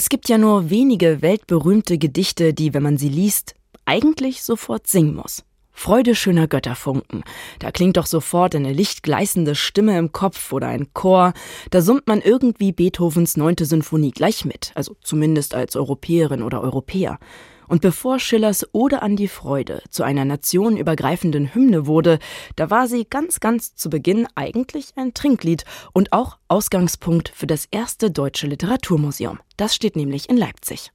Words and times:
Es 0.00 0.08
gibt 0.08 0.30
ja 0.30 0.38
nur 0.38 0.70
wenige 0.70 1.20
weltberühmte 1.20 1.98
Gedichte, 1.98 2.54
die, 2.54 2.72
wenn 2.72 2.82
man 2.82 2.96
sie 2.96 3.10
liest, 3.10 3.54
eigentlich 3.84 4.42
sofort 4.42 4.86
singen 4.86 5.14
muss. 5.14 5.44
Freude 5.72 6.14
schöner 6.14 6.48
Götterfunken. 6.48 7.22
Da 7.58 7.70
klingt 7.70 7.98
doch 7.98 8.06
sofort 8.06 8.54
eine 8.54 8.72
lichtgleißende 8.72 9.54
Stimme 9.54 9.98
im 9.98 10.10
Kopf 10.10 10.54
oder 10.54 10.68
ein 10.68 10.94
Chor. 10.94 11.34
Da 11.70 11.82
summt 11.82 12.06
man 12.06 12.22
irgendwie 12.22 12.72
Beethovens 12.72 13.36
neunte 13.36 13.66
Sinfonie 13.66 14.12
gleich 14.12 14.46
mit, 14.46 14.72
also 14.74 14.96
zumindest 15.02 15.54
als 15.54 15.76
Europäerin 15.76 16.42
oder 16.42 16.62
Europäer. 16.62 17.18
Und 17.70 17.82
bevor 17.82 18.18
Schillers 18.18 18.66
Ode 18.72 19.00
an 19.00 19.14
die 19.14 19.28
Freude 19.28 19.80
zu 19.90 20.02
einer 20.02 20.24
nationenübergreifenden 20.24 21.54
Hymne 21.54 21.86
wurde, 21.86 22.18
da 22.56 22.68
war 22.68 22.88
sie 22.88 23.06
ganz, 23.08 23.38
ganz 23.38 23.76
zu 23.76 23.90
Beginn 23.90 24.26
eigentlich 24.34 24.88
ein 24.96 25.14
Trinklied 25.14 25.64
und 25.92 26.12
auch 26.12 26.38
Ausgangspunkt 26.48 27.28
für 27.28 27.46
das 27.46 27.68
erste 27.70 28.10
deutsche 28.10 28.48
Literaturmuseum. 28.48 29.38
Das 29.56 29.76
steht 29.76 29.94
nämlich 29.94 30.28
in 30.28 30.36
Leipzig. 30.36 30.90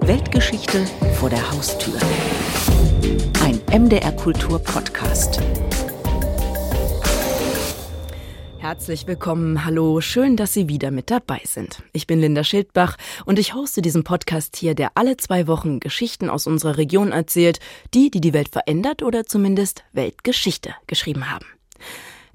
Weltgeschichte 0.00 0.84
vor 1.20 1.30
der 1.30 1.52
Haustür. 1.52 2.00
Ein 3.44 3.60
MDR 3.70 4.10
Kultur 4.10 4.58
Podcast. 4.58 5.40
Herzlich 8.68 9.06
willkommen, 9.06 9.64
hallo, 9.64 10.02
schön, 10.02 10.36
dass 10.36 10.52
Sie 10.52 10.68
wieder 10.68 10.90
mit 10.90 11.10
dabei 11.10 11.40
sind. 11.46 11.82
Ich 11.94 12.06
bin 12.06 12.20
Linda 12.20 12.44
Schildbach 12.44 12.98
und 13.24 13.38
ich 13.38 13.54
hoste 13.54 13.80
diesen 13.80 14.04
Podcast 14.04 14.56
hier, 14.56 14.74
der 14.74 14.90
alle 14.94 15.16
zwei 15.16 15.46
Wochen 15.46 15.80
Geschichten 15.80 16.28
aus 16.28 16.46
unserer 16.46 16.76
Region 16.76 17.10
erzählt, 17.10 17.60
die, 17.94 18.10
die 18.10 18.20
die 18.20 18.34
Welt 18.34 18.50
verändert 18.50 19.02
oder 19.02 19.24
zumindest 19.24 19.84
Weltgeschichte 19.94 20.74
geschrieben 20.86 21.30
haben. 21.30 21.46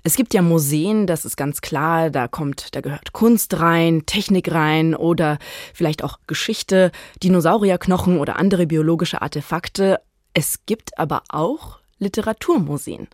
Es 0.01 0.15
gibt 0.15 0.33
ja 0.33 0.41
Museen, 0.41 1.05
das 1.05 1.23
ist 1.23 1.37
ganz 1.37 1.61
klar, 1.61 2.09
da 2.09 2.27
kommt, 2.27 2.73
da 2.73 2.81
gehört 2.81 3.13
Kunst 3.13 3.59
rein, 3.59 4.07
Technik 4.07 4.51
rein 4.51 4.95
oder 4.95 5.37
vielleicht 5.75 6.03
auch 6.03 6.17
Geschichte, 6.25 6.91
Dinosaurierknochen 7.21 8.19
oder 8.19 8.37
andere 8.37 8.65
biologische 8.65 9.21
Artefakte. 9.21 9.99
Es 10.33 10.65
gibt 10.65 10.97
aber 10.97 11.21
auch 11.29 11.77
Literaturmuseen 11.99 13.07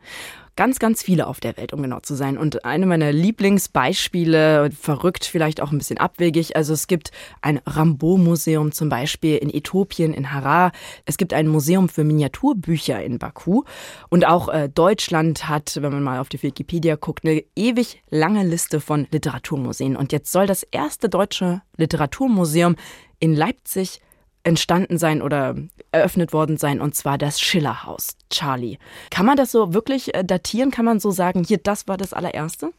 ganz, 0.60 0.78
ganz 0.78 1.02
viele 1.02 1.28
auf 1.28 1.40
der 1.40 1.56
Welt, 1.56 1.72
um 1.72 1.82
genau 1.82 2.02
zu 2.02 2.16
sein. 2.16 2.38
Und 2.38 2.66
eine 2.66 2.86
meiner 2.86 3.14
Lieblingsbeispiele, 3.14 4.72
verrückt, 4.78 5.24
vielleicht 5.24 5.62
auch 5.62 5.72
ein 5.72 5.78
bisschen 5.78 6.00
abwegig, 6.00 6.58
also 6.58 6.74
es 6.74 6.88
gibt 6.88 7.12
ein 7.42 7.62
Rambo-Museum 7.66 8.74
zum 8.74 8.90
Beispiel 8.90 9.38
in 9.38 9.54
Äthiopien, 9.54 10.14
in 10.14 10.34
Harar. 10.34 10.74
Es 11.06 11.16
gibt 11.16 11.34
ein 11.34 11.48
Museum 11.48 11.88
für 11.88 12.04
Miniaturbücher 12.04 13.02
in 13.02 13.20
Baku. 13.20 13.64
Und 14.10 14.28
auch 14.28 14.50
äh, 14.50 14.68
Deutschland 14.68 15.48
hat, 15.48 15.78
wenn 15.82 15.94
man 15.94 16.04
mal 16.04 16.20
auf 16.20 16.28
die 16.28 16.44
Wikipedia 16.44 16.98
guckt, 16.98 17.24
eine 17.24 17.42
ewig 17.56 18.04
lange 18.10 18.44
Liste 18.44 18.82
von 18.82 19.08
Literaturmuseen. 19.12 19.96
Und 19.96 20.12
jetzt 20.12 20.30
soll 20.30 20.46
das 20.46 20.64
erste 20.64 21.08
deutsche 21.08 21.62
Literaturmuseum 21.78 22.76
in 23.22 23.34
Leipzig 23.34 24.02
entstanden 24.44 24.98
sein 24.98 25.22
oder 25.22 25.56
eröffnet 25.92 26.34
worden 26.34 26.58
sein, 26.58 26.82
und 26.82 26.96
zwar 26.96 27.18
das 27.18 27.40
Schillerhaus, 27.42 28.16
Charlie. 28.30 28.78
Kann 29.10 29.26
man 29.26 29.38
das 29.38 29.52
so 29.52 29.74
wirklich 29.74 30.16
äh, 30.16 30.24
datieren? 30.24 30.72
Kann 30.72 30.86
man 30.86 31.00
so 31.00 31.12
sagen, 31.12 31.44
hier, 31.44 31.58
das 31.58 31.88
war 31.88 31.98
das 31.98 32.14
allererste? 32.14 32.72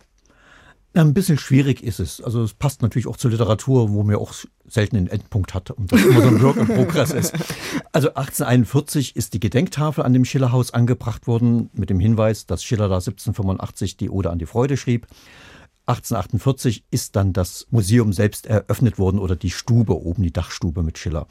Ein 0.92 1.14
bisschen 1.14 1.38
schwierig 1.38 1.84
ist 1.84 2.00
es. 2.00 2.20
Also 2.20 2.42
es 2.42 2.52
passt 2.52 2.82
natürlich 2.82 3.06
auch 3.06 3.16
zur 3.16 3.30
Literatur, 3.30 3.92
wo 3.92 4.02
man 4.02 4.16
auch 4.16 4.34
selten 4.66 4.96
einen 4.96 5.06
Endpunkt 5.06 5.54
hat 5.54 5.70
und 5.70 5.92
das 5.92 6.04
immer 6.04 6.20
so 6.20 6.28
ein 6.28 6.42
Work 6.42 6.56
in 6.56 6.66
Progress 6.66 7.12
ist. 7.12 7.32
Also 7.92 8.08
1841 8.08 9.14
ist 9.14 9.32
die 9.32 9.40
Gedenktafel 9.40 10.02
an 10.02 10.12
dem 10.12 10.24
Schillerhaus 10.24 10.74
angebracht 10.74 11.28
worden 11.28 11.70
mit 11.74 11.90
dem 11.90 12.00
Hinweis, 12.00 12.46
dass 12.46 12.64
Schiller 12.64 12.88
da 12.88 12.96
1785 12.96 13.98
die 13.98 14.10
Ode 14.10 14.30
an 14.30 14.40
die 14.40 14.46
Freude 14.46 14.76
schrieb. 14.76 15.06
1848 15.90 16.84
ist 16.90 17.16
dann 17.16 17.32
das 17.32 17.66
Museum 17.70 18.12
selbst 18.12 18.46
eröffnet 18.46 18.98
worden 18.98 19.18
oder 19.18 19.36
die 19.36 19.50
Stube 19.50 20.00
oben, 20.00 20.22
die 20.22 20.32
Dachstube 20.32 20.82
mit 20.82 20.98
Schiller. 20.98 21.26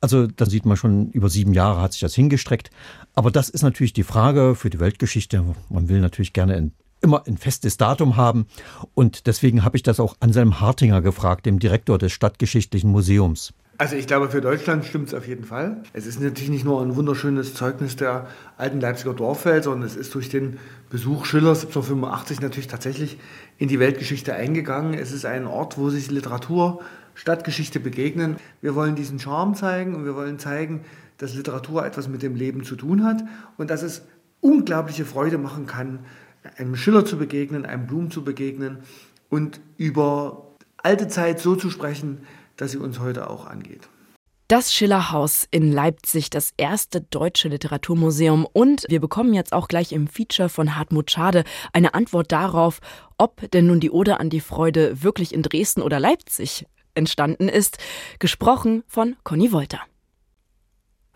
Also 0.00 0.26
da 0.26 0.46
sieht 0.46 0.66
man 0.66 0.76
schon, 0.76 1.10
über 1.10 1.28
sieben 1.28 1.52
Jahre 1.52 1.80
hat 1.80 1.92
sich 1.92 2.00
das 2.00 2.14
hingestreckt. 2.14 2.70
Aber 3.14 3.30
das 3.30 3.48
ist 3.48 3.62
natürlich 3.62 3.92
die 3.92 4.02
Frage 4.02 4.54
für 4.54 4.70
die 4.70 4.80
Weltgeschichte. 4.80 5.44
Man 5.68 5.88
will 5.88 6.00
natürlich 6.00 6.32
gerne 6.32 6.54
ein, 6.54 6.72
immer 7.00 7.26
ein 7.26 7.38
festes 7.38 7.76
Datum 7.76 8.16
haben. 8.16 8.46
Und 8.94 9.26
deswegen 9.26 9.64
habe 9.64 9.76
ich 9.76 9.82
das 9.82 10.00
auch 10.00 10.16
Anselm 10.20 10.60
Hartinger 10.60 11.02
gefragt, 11.02 11.46
dem 11.46 11.58
Direktor 11.58 11.98
des 11.98 12.12
Stadtgeschichtlichen 12.12 12.90
Museums. 12.90 13.52
Also 13.78 13.96
ich 13.96 14.06
glaube, 14.06 14.30
für 14.30 14.40
Deutschland 14.40 14.86
stimmt 14.86 15.08
es 15.08 15.14
auf 15.14 15.28
jeden 15.28 15.44
Fall. 15.44 15.82
Es 15.92 16.06
ist 16.06 16.18
natürlich 16.20 16.48
nicht 16.48 16.64
nur 16.64 16.80
ein 16.80 16.96
wunderschönes 16.96 17.52
Zeugnis 17.52 17.96
der 17.96 18.26
alten 18.56 18.80
Leipziger 18.80 19.12
Dorfwelt, 19.12 19.64
sondern 19.64 19.86
es 19.86 19.96
ist 19.96 20.14
durch 20.14 20.30
den 20.30 20.58
Besuch 20.88 21.26
Schillers 21.26 21.66
1785 21.66 22.40
natürlich 22.40 22.68
tatsächlich 22.68 23.18
in 23.58 23.68
die 23.68 23.78
Weltgeschichte 23.78 24.34
eingegangen. 24.34 24.94
Es 24.94 25.12
ist 25.12 25.24
ein 25.24 25.46
Ort, 25.46 25.78
wo 25.78 25.90
sich 25.90 26.10
Literatur, 26.10 26.82
Stadtgeschichte 27.14 27.80
begegnen. 27.80 28.36
Wir 28.60 28.74
wollen 28.74 28.94
diesen 28.94 29.18
Charme 29.18 29.54
zeigen 29.54 29.94
und 29.94 30.04
wir 30.04 30.14
wollen 30.14 30.38
zeigen, 30.38 30.84
dass 31.18 31.34
Literatur 31.34 31.84
etwas 31.86 32.08
mit 32.08 32.22
dem 32.22 32.34
Leben 32.34 32.64
zu 32.64 32.76
tun 32.76 33.04
hat 33.04 33.24
und 33.56 33.70
dass 33.70 33.82
es 33.82 34.02
unglaubliche 34.40 35.06
Freude 35.06 35.38
machen 35.38 35.66
kann, 35.66 36.00
einem 36.58 36.76
Schiller 36.76 37.04
zu 37.04 37.16
begegnen, 37.16 37.64
einem 37.64 37.86
Blum 37.86 38.10
zu 38.10 38.22
begegnen 38.22 38.78
und 39.30 39.60
über 39.78 40.54
alte 40.76 41.08
Zeit 41.08 41.40
so 41.40 41.56
zu 41.56 41.70
sprechen, 41.70 42.18
dass 42.56 42.72
sie 42.72 42.78
uns 42.78 43.00
heute 43.00 43.28
auch 43.30 43.46
angeht. 43.46 43.88
Das 44.48 44.72
Schillerhaus 44.72 45.48
in 45.50 45.72
Leipzig, 45.72 46.30
das 46.30 46.52
erste 46.56 47.00
deutsche 47.00 47.48
Literaturmuseum. 47.48 48.46
Und 48.46 48.86
wir 48.88 49.00
bekommen 49.00 49.34
jetzt 49.34 49.52
auch 49.52 49.66
gleich 49.66 49.90
im 49.90 50.06
Feature 50.06 50.48
von 50.48 50.76
Hartmut 50.76 51.10
Schade 51.10 51.42
eine 51.72 51.94
Antwort 51.94 52.30
darauf, 52.30 52.78
ob 53.18 53.50
denn 53.50 53.66
nun 53.66 53.80
die 53.80 53.90
Ode 53.90 54.20
an 54.20 54.30
die 54.30 54.40
Freude 54.40 55.02
wirklich 55.02 55.34
in 55.34 55.42
Dresden 55.42 55.82
oder 55.82 55.98
Leipzig 55.98 56.64
entstanden 56.94 57.48
ist. 57.48 57.78
Gesprochen 58.20 58.84
von 58.86 59.16
Conny 59.24 59.50
Wolter. 59.50 59.80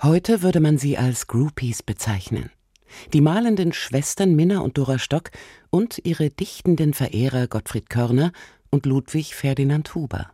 Heute 0.02 0.42
würde 0.42 0.58
man 0.58 0.76
sie 0.76 0.98
als 0.98 1.28
Groupies 1.28 1.84
bezeichnen. 1.84 2.50
Die 3.12 3.20
malenden 3.20 3.72
Schwestern 3.72 4.34
Minna 4.34 4.58
und 4.58 4.76
Dora 4.76 4.98
Stock 4.98 5.30
und 5.70 6.00
ihre 6.02 6.30
dichtenden 6.30 6.94
Verehrer 6.94 7.46
Gottfried 7.46 7.90
Körner 7.90 8.32
und 8.70 8.86
Ludwig 8.86 9.36
Ferdinand 9.36 9.94
Huber 9.94 10.32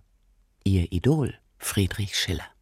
ihr 0.65 0.91
Idol 0.93 1.34
Friedrich 1.59 2.17
Schiller. 2.17 2.56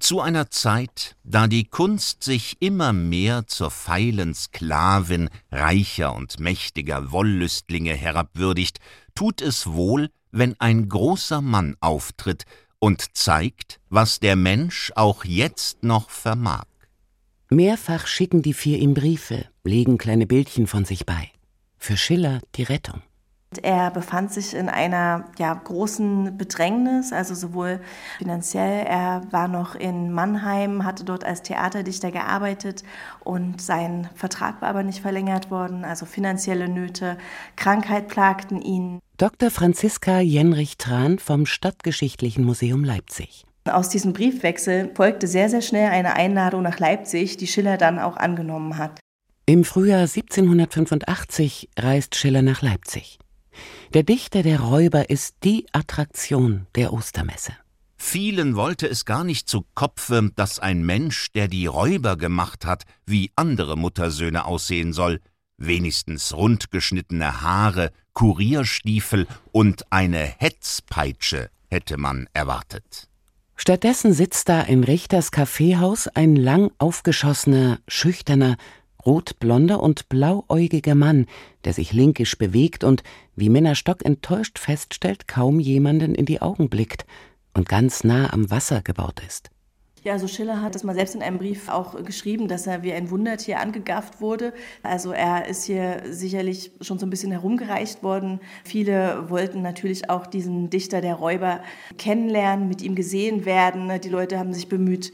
Zu 0.00 0.20
einer 0.20 0.50
Zeit, 0.50 1.14
da 1.22 1.46
die 1.46 1.64
Kunst 1.64 2.24
sich 2.24 2.56
immer 2.58 2.92
mehr 2.92 3.46
zur 3.46 3.70
feilen 3.70 4.34
Sklavin 4.34 5.30
reicher 5.52 6.14
und 6.16 6.40
mächtiger 6.40 7.12
Wollüstlinge 7.12 7.94
herabwürdigt, 7.94 8.80
tut 9.14 9.40
es 9.40 9.68
wohl, 9.68 10.10
wenn 10.32 10.58
ein 10.58 10.88
großer 10.88 11.40
Mann 11.40 11.76
auftritt 11.78 12.44
und 12.80 13.16
zeigt, 13.16 13.78
was 13.88 14.18
der 14.18 14.34
Mensch 14.34 14.90
auch 14.96 15.24
jetzt 15.24 15.84
noch 15.84 16.10
vermag. 16.10 16.64
Mehrfach 17.48 18.08
schicken 18.08 18.42
die 18.42 18.52
vier 18.52 18.78
ihm 18.78 18.94
Briefe, 18.94 19.46
legen 19.62 19.96
kleine 19.96 20.26
Bildchen 20.26 20.66
von 20.66 20.84
sich 20.84 21.06
bei. 21.06 21.30
Für 21.78 21.96
Schiller 21.96 22.40
die 22.56 22.64
Rettung. 22.64 23.00
Er 23.58 23.90
befand 23.90 24.32
sich 24.32 24.54
in 24.54 24.68
einer 24.68 25.24
ja, 25.38 25.54
großen 25.54 26.36
Bedrängnis, 26.36 27.12
also 27.12 27.34
sowohl 27.34 27.80
finanziell, 28.18 28.84
er 28.86 29.22
war 29.30 29.48
noch 29.48 29.74
in 29.74 30.12
Mannheim, 30.12 30.84
hatte 30.84 31.04
dort 31.04 31.24
als 31.24 31.42
Theaterdichter 31.42 32.10
gearbeitet 32.10 32.82
und 33.20 33.60
sein 33.60 34.08
Vertrag 34.14 34.62
war 34.62 34.68
aber 34.68 34.82
nicht 34.82 35.00
verlängert 35.00 35.50
worden, 35.50 35.84
also 35.84 36.06
finanzielle 36.06 36.68
Nöte, 36.68 37.18
Krankheit 37.56 38.08
plagten 38.08 38.60
ihn. 38.60 39.00
Dr. 39.16 39.50
Franziska 39.50 40.20
Jenrich 40.20 40.76
Tran 40.76 41.18
vom 41.18 41.46
Stadtgeschichtlichen 41.46 42.44
Museum 42.44 42.82
Leipzig. 42.82 43.44
Aus 43.64 43.88
diesem 43.88 44.12
Briefwechsel 44.12 44.90
folgte 44.94 45.26
sehr, 45.26 45.48
sehr 45.48 45.62
schnell 45.62 45.90
eine 45.90 46.16
Einladung 46.16 46.62
nach 46.62 46.78
Leipzig, 46.78 47.36
die 47.38 47.46
Schiller 47.46 47.78
dann 47.78 47.98
auch 47.98 48.16
angenommen 48.16 48.76
hat. 48.76 49.00
Im 49.46 49.64
Frühjahr 49.64 50.00
1785 50.00 51.68
reist 51.78 52.14
Schiller 52.14 52.42
nach 52.42 52.62
Leipzig. 52.62 53.18
Der 53.94 54.02
Dichter 54.02 54.42
der 54.42 54.58
Räuber 54.58 55.08
ist 55.08 55.36
die 55.44 55.66
Attraktion 55.70 56.66
der 56.74 56.92
Ostermesse. 56.92 57.52
Vielen 57.96 58.56
wollte 58.56 58.88
es 58.88 59.04
gar 59.04 59.22
nicht 59.22 59.48
zu 59.48 59.64
Kopfe, 59.76 60.32
dass 60.34 60.58
ein 60.58 60.84
Mensch, 60.84 61.30
der 61.30 61.46
die 61.46 61.66
Räuber 61.66 62.16
gemacht 62.16 62.66
hat, 62.66 62.82
wie 63.06 63.30
andere 63.36 63.78
Muttersöhne 63.78 64.46
aussehen 64.46 64.92
soll, 64.92 65.20
wenigstens 65.58 66.34
rundgeschnittene 66.34 67.42
Haare, 67.42 67.92
Kurierstiefel 68.14 69.28
und 69.52 69.84
eine 69.92 70.24
Hetzpeitsche 70.38 71.48
hätte 71.68 71.96
man 71.96 72.28
erwartet. 72.32 73.08
Stattdessen 73.54 74.12
sitzt 74.12 74.48
da 74.48 74.60
in 74.62 74.82
Richters 74.82 75.30
Kaffeehaus 75.30 76.08
ein 76.08 76.34
lang 76.34 76.72
aufgeschossener, 76.78 77.78
schüchterner, 77.86 78.56
rotblonder 79.06 79.82
und 79.82 80.08
blauäugiger 80.08 80.94
Mann, 80.94 81.26
der 81.64 81.72
sich 81.72 81.92
linkisch 81.92 82.38
bewegt 82.38 82.84
und, 82.84 83.02
wie 83.36 83.48
Minna 83.48 83.74
Stock 83.74 84.04
enttäuscht 84.04 84.58
feststellt, 84.58 85.28
kaum 85.28 85.60
jemanden 85.60 86.14
in 86.14 86.26
die 86.26 86.42
Augen 86.42 86.68
blickt 86.68 87.06
und 87.54 87.68
ganz 87.68 88.04
nah 88.04 88.32
am 88.32 88.50
Wasser 88.50 88.82
gebaut 88.82 89.22
ist. 89.26 89.50
Ja, 90.04 90.12
also 90.12 90.28
Schiller 90.28 90.60
hat 90.60 90.74
das 90.74 90.84
mal 90.84 90.94
selbst 90.94 91.14
in 91.14 91.22
einem 91.22 91.38
Brief 91.38 91.70
auch 91.70 92.04
geschrieben, 92.04 92.46
dass 92.46 92.66
er 92.66 92.82
wie 92.82 92.92
ein 92.92 93.08
Wundertier 93.08 93.58
angegafft 93.58 94.20
wurde. 94.20 94.52
Also 94.82 95.12
er 95.12 95.48
ist 95.48 95.64
hier 95.64 96.02
sicherlich 96.10 96.72
schon 96.82 96.98
so 96.98 97.06
ein 97.06 97.10
bisschen 97.10 97.32
herumgereicht 97.32 98.02
worden. 98.02 98.38
Viele 98.64 99.30
wollten 99.30 99.62
natürlich 99.62 100.10
auch 100.10 100.26
diesen 100.26 100.68
Dichter 100.68 101.00
der 101.00 101.14
Räuber 101.14 101.62
kennenlernen, 101.96 102.68
mit 102.68 102.82
ihm 102.82 102.94
gesehen 102.94 103.46
werden. 103.46 103.90
Die 104.02 104.10
Leute 104.10 104.38
haben 104.38 104.52
sich 104.52 104.68
bemüht, 104.68 105.10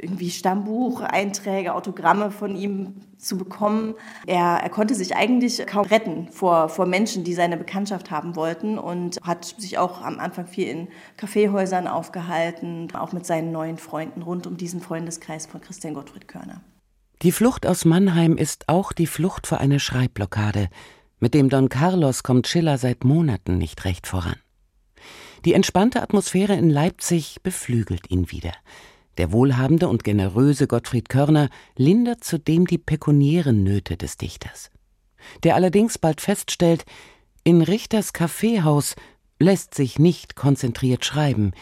irgendwie 0.00 0.30
Stammbucheinträge, 0.30 1.74
Autogramme 1.74 2.30
von 2.30 2.56
ihm 2.56 2.96
zu 3.18 3.36
bekommen. 3.36 3.94
Er, 4.26 4.60
er 4.62 4.70
konnte 4.70 4.94
sich 4.94 5.14
eigentlich 5.14 5.64
kaum 5.66 5.86
retten 5.86 6.28
vor, 6.28 6.68
vor 6.68 6.86
Menschen, 6.86 7.24
die 7.24 7.34
seine 7.34 7.56
Bekanntschaft 7.56 8.10
haben 8.10 8.36
wollten 8.36 8.78
und 8.78 9.20
hat 9.22 9.44
sich 9.58 9.78
auch 9.78 10.02
am 10.02 10.18
Anfang 10.18 10.46
viel 10.46 10.68
in 10.68 10.88
Kaffeehäusern 11.16 11.86
aufgehalten, 11.86 12.88
auch 12.94 13.12
mit 13.12 13.26
seinen 13.26 13.52
neuen 13.52 13.78
Freunden 13.78 14.22
rund 14.22 14.46
um 14.46 14.56
diesen 14.56 14.80
Freundeskreis 14.80 15.46
von 15.46 15.60
Christian 15.60 15.94
Gottfried 15.94 16.28
Körner. 16.28 16.62
Die 17.22 17.32
Flucht 17.32 17.66
aus 17.66 17.84
Mannheim 17.84 18.36
ist 18.36 18.68
auch 18.68 18.92
die 18.92 19.06
Flucht 19.06 19.46
vor 19.46 19.58
einer 19.58 19.78
Schreibblockade. 19.78 20.68
Mit 21.18 21.34
dem 21.34 21.50
Don 21.50 21.68
Carlos 21.68 22.22
kommt 22.22 22.48
Schiller 22.48 22.78
seit 22.78 23.04
Monaten 23.04 23.58
nicht 23.58 23.84
recht 23.84 24.06
voran. 24.06 24.36
Die 25.44 25.52
entspannte 25.52 26.02
Atmosphäre 26.02 26.54
in 26.54 26.70
Leipzig 26.70 27.36
beflügelt 27.42 28.10
ihn 28.10 28.30
wieder. 28.30 28.52
Der 29.20 29.32
wohlhabende 29.32 29.86
und 29.86 30.02
generöse 30.02 30.66
Gottfried 30.66 31.10
Körner 31.10 31.50
lindert 31.76 32.24
zudem 32.24 32.66
die 32.66 32.78
pekuniären 32.78 33.62
Nöte 33.62 33.98
des 33.98 34.16
Dichters. 34.16 34.70
Der 35.42 35.56
allerdings 35.56 35.98
bald 35.98 36.22
feststellt, 36.22 36.86
in 37.44 37.60
Richters 37.60 38.14
Kaffeehaus 38.14 38.96
lässt 39.38 39.74
sich 39.74 39.98
nicht 39.98 40.36
konzentriert 40.36 41.04
schreiben, 41.04 41.52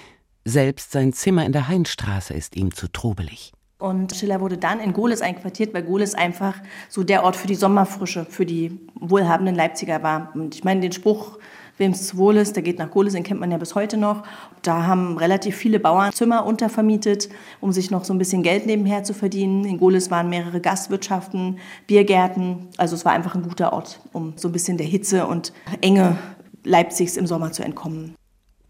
selbst 0.44 0.92
sein 0.92 1.12
Zimmer 1.12 1.44
in 1.44 1.50
der 1.50 1.66
Heinstraße 1.66 2.32
ist 2.32 2.54
ihm 2.54 2.72
zu 2.72 2.86
trubelig. 2.92 3.52
Und 3.78 4.14
Schiller 4.14 4.40
wurde 4.40 4.56
dann 4.56 4.78
in 4.78 4.92
Gohlis 4.92 5.20
einquartiert, 5.20 5.74
weil 5.74 5.82
Gohlis 5.82 6.14
einfach 6.14 6.62
so 6.88 7.02
der 7.02 7.24
Ort 7.24 7.34
für 7.34 7.48
die 7.48 7.56
Sommerfrische, 7.56 8.24
für 8.24 8.46
die 8.46 8.78
wohlhabenden 8.94 9.56
Leipziger 9.56 10.04
war. 10.04 10.30
Und 10.36 10.54
ich 10.54 10.62
meine, 10.62 10.80
den 10.80 10.92
Spruch, 10.92 11.40
wem 11.78 11.92
es 11.92 12.08
zu 12.08 12.16
wohl 12.16 12.36
ist, 12.36 12.56
der 12.56 12.62
geht 12.62 12.78
nach 12.78 12.90
Gohlis, 12.90 13.14
den 13.14 13.22
kennt 13.22 13.40
man 13.40 13.50
ja 13.50 13.58
bis 13.58 13.74
heute 13.74 13.96
noch. 13.96 14.24
Da 14.62 14.86
haben 14.86 15.16
relativ 15.16 15.56
viele 15.56 15.80
Bauern 15.80 16.12
Zimmer 16.12 16.44
untervermietet, 16.44 17.28
um 17.60 17.72
sich 17.72 17.90
noch 17.90 18.04
so 18.04 18.12
ein 18.12 18.18
bisschen 18.18 18.42
Geld 18.42 18.66
nebenher 18.66 19.04
zu 19.04 19.14
verdienen. 19.14 19.64
In 19.64 19.78
Gohlis 19.78 20.10
waren 20.10 20.28
mehrere 20.28 20.60
Gastwirtschaften, 20.60 21.58
Biergärten. 21.86 22.68
Also 22.76 22.94
es 22.94 23.04
war 23.04 23.12
einfach 23.12 23.34
ein 23.34 23.42
guter 23.42 23.72
Ort, 23.72 24.00
um 24.12 24.34
so 24.36 24.48
ein 24.48 24.52
bisschen 24.52 24.76
der 24.76 24.86
Hitze 24.86 25.26
und 25.26 25.52
Enge 25.80 26.18
Leipzigs 26.64 27.16
im 27.16 27.26
Sommer 27.26 27.52
zu 27.52 27.62
entkommen. 27.62 28.14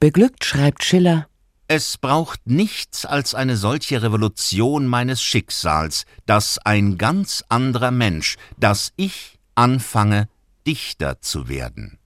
Beglückt 0.00 0.44
schreibt 0.44 0.84
Schiller, 0.84 1.26
es 1.70 1.98
braucht 1.98 2.46
nichts 2.46 3.04
als 3.04 3.34
eine 3.34 3.58
solche 3.58 4.02
Revolution 4.02 4.86
meines 4.86 5.22
Schicksals, 5.22 6.04
dass 6.24 6.58
ein 6.58 6.96
ganz 6.96 7.44
anderer 7.50 7.90
Mensch, 7.90 8.36
dass 8.56 8.92
ich 8.96 9.38
anfange, 9.54 10.28
Dichter 10.66 11.20
zu 11.20 11.48
werden. 11.48 11.97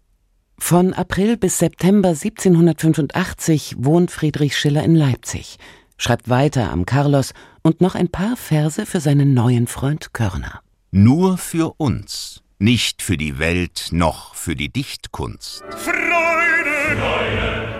Von 0.65 0.95
April 0.95 1.37
bis 1.37 1.59
September 1.59 2.11
1785 2.11 3.75
wohnt 3.79 4.13
Friedrich 4.13 4.57
Schiller 4.57 4.85
in 4.85 4.95
Leipzig, 4.95 5.59
schreibt 5.99 6.31
weiter 6.31 6.71
am 6.71 6.87
Carlos 6.87 7.35
und 7.63 7.81
noch 7.81 7.97
ein 7.97 8.09
paar 8.09 8.37
Verse 8.37 8.87
für 8.87 9.01
seinen 9.01 9.35
neuen 9.35 9.67
Freund 9.67 10.15
Körner. 10.15 10.61
Nur 10.93 11.37
für 11.37 11.75
uns, 11.79 12.43
nicht 12.61 13.03
für 13.03 13.17
die 13.17 13.41
Welt 13.41 13.89
noch 13.91 14.37
für 14.37 14.55
die 14.55 14.73
Dichtkunst. 14.73 15.65
Freude, 15.71 15.99
Freude, 17.01 17.73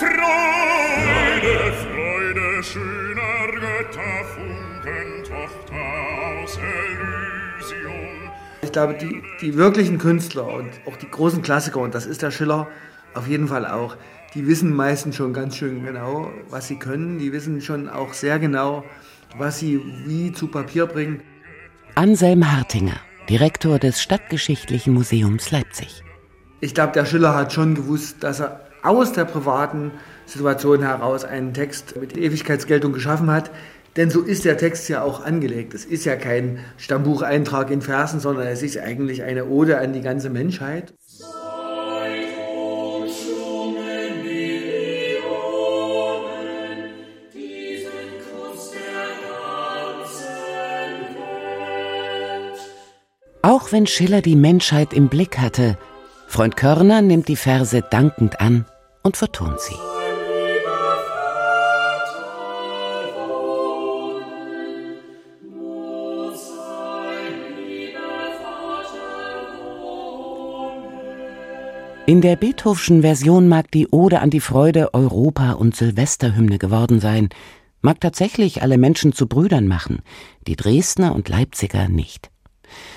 Freude, 0.00 1.72
Freude 1.74 2.62
schöner 2.64 3.52
Götterfunken, 3.60 5.22
Tochter 5.22 6.42
aus 6.42 6.56
Elysium. 6.56 8.01
Ich 8.72 8.74
glaube, 8.74 8.94
die, 8.94 9.22
die 9.42 9.58
wirklichen 9.58 9.98
Künstler 9.98 10.46
und 10.46 10.70
auch 10.86 10.96
die 10.96 11.10
großen 11.10 11.42
Klassiker, 11.42 11.80
und 11.80 11.94
das 11.94 12.06
ist 12.06 12.22
der 12.22 12.30
Schiller 12.30 12.68
auf 13.12 13.28
jeden 13.28 13.48
Fall 13.48 13.66
auch, 13.66 13.98
die 14.32 14.46
wissen 14.46 14.74
meistens 14.74 15.14
schon 15.16 15.34
ganz 15.34 15.56
schön 15.56 15.84
genau, 15.84 16.30
was 16.48 16.68
sie 16.68 16.76
können. 16.76 17.18
Die 17.18 17.34
wissen 17.34 17.60
schon 17.60 17.90
auch 17.90 18.14
sehr 18.14 18.38
genau, 18.38 18.82
was 19.36 19.58
sie 19.58 19.78
wie 20.06 20.32
zu 20.32 20.46
Papier 20.46 20.86
bringen. 20.86 21.20
Anselm 21.96 22.50
Hartinger, 22.50 22.96
Direktor 23.28 23.78
des 23.78 24.00
Stadtgeschichtlichen 24.00 24.94
Museums 24.94 25.50
Leipzig. 25.50 26.02
Ich 26.62 26.72
glaube, 26.72 26.94
der 26.94 27.04
Schiller 27.04 27.34
hat 27.34 27.52
schon 27.52 27.74
gewusst, 27.74 28.24
dass 28.24 28.40
er 28.40 28.62
aus 28.82 29.12
der 29.12 29.26
privaten 29.26 29.90
Situation 30.24 30.80
heraus 30.80 31.26
einen 31.26 31.52
Text 31.52 31.94
mit 32.00 32.16
Ewigkeitsgeltung 32.16 32.94
geschaffen 32.94 33.30
hat, 33.30 33.50
denn 33.96 34.10
so 34.10 34.22
ist 34.22 34.44
der 34.44 34.56
Text 34.56 34.88
ja 34.88 35.02
auch 35.02 35.24
angelegt. 35.24 35.74
Es 35.74 35.84
ist 35.84 36.04
ja 36.04 36.16
kein 36.16 36.60
Stammbucheintrag 36.76 37.70
in 37.70 37.82
Versen, 37.82 38.20
sondern 38.20 38.46
es 38.46 38.62
ist 38.62 38.78
eigentlich 38.78 39.22
eine 39.22 39.46
Ode 39.46 39.78
an 39.78 39.92
die 39.92 40.00
ganze 40.00 40.30
Menschheit. 40.30 40.94
Auch 53.44 53.72
wenn 53.72 53.88
Schiller 53.88 54.22
die 54.22 54.36
Menschheit 54.36 54.92
im 54.94 55.08
Blick 55.08 55.38
hatte, 55.38 55.76
Freund 56.28 56.56
Körner 56.56 57.02
nimmt 57.02 57.28
die 57.28 57.36
Verse 57.36 57.82
dankend 57.90 58.40
an 58.40 58.64
und 59.02 59.16
vertont 59.16 59.60
sie. 59.60 59.91
In 72.04 72.20
der 72.20 72.34
Beethovenschen 72.34 73.02
Version 73.02 73.46
mag 73.46 73.70
die 73.70 73.86
Ode 73.86 74.18
an 74.20 74.30
die 74.30 74.40
Freude 74.40 74.92
Europa- 74.92 75.52
und 75.52 75.76
Silvesterhymne 75.76 76.58
geworden 76.58 76.98
sein, 76.98 77.28
mag 77.80 78.00
tatsächlich 78.00 78.60
alle 78.60 78.76
Menschen 78.76 79.12
zu 79.12 79.28
Brüdern 79.28 79.68
machen, 79.68 80.02
die 80.48 80.56
Dresdner 80.56 81.14
und 81.14 81.28
Leipziger 81.28 81.88
nicht. 81.88 82.32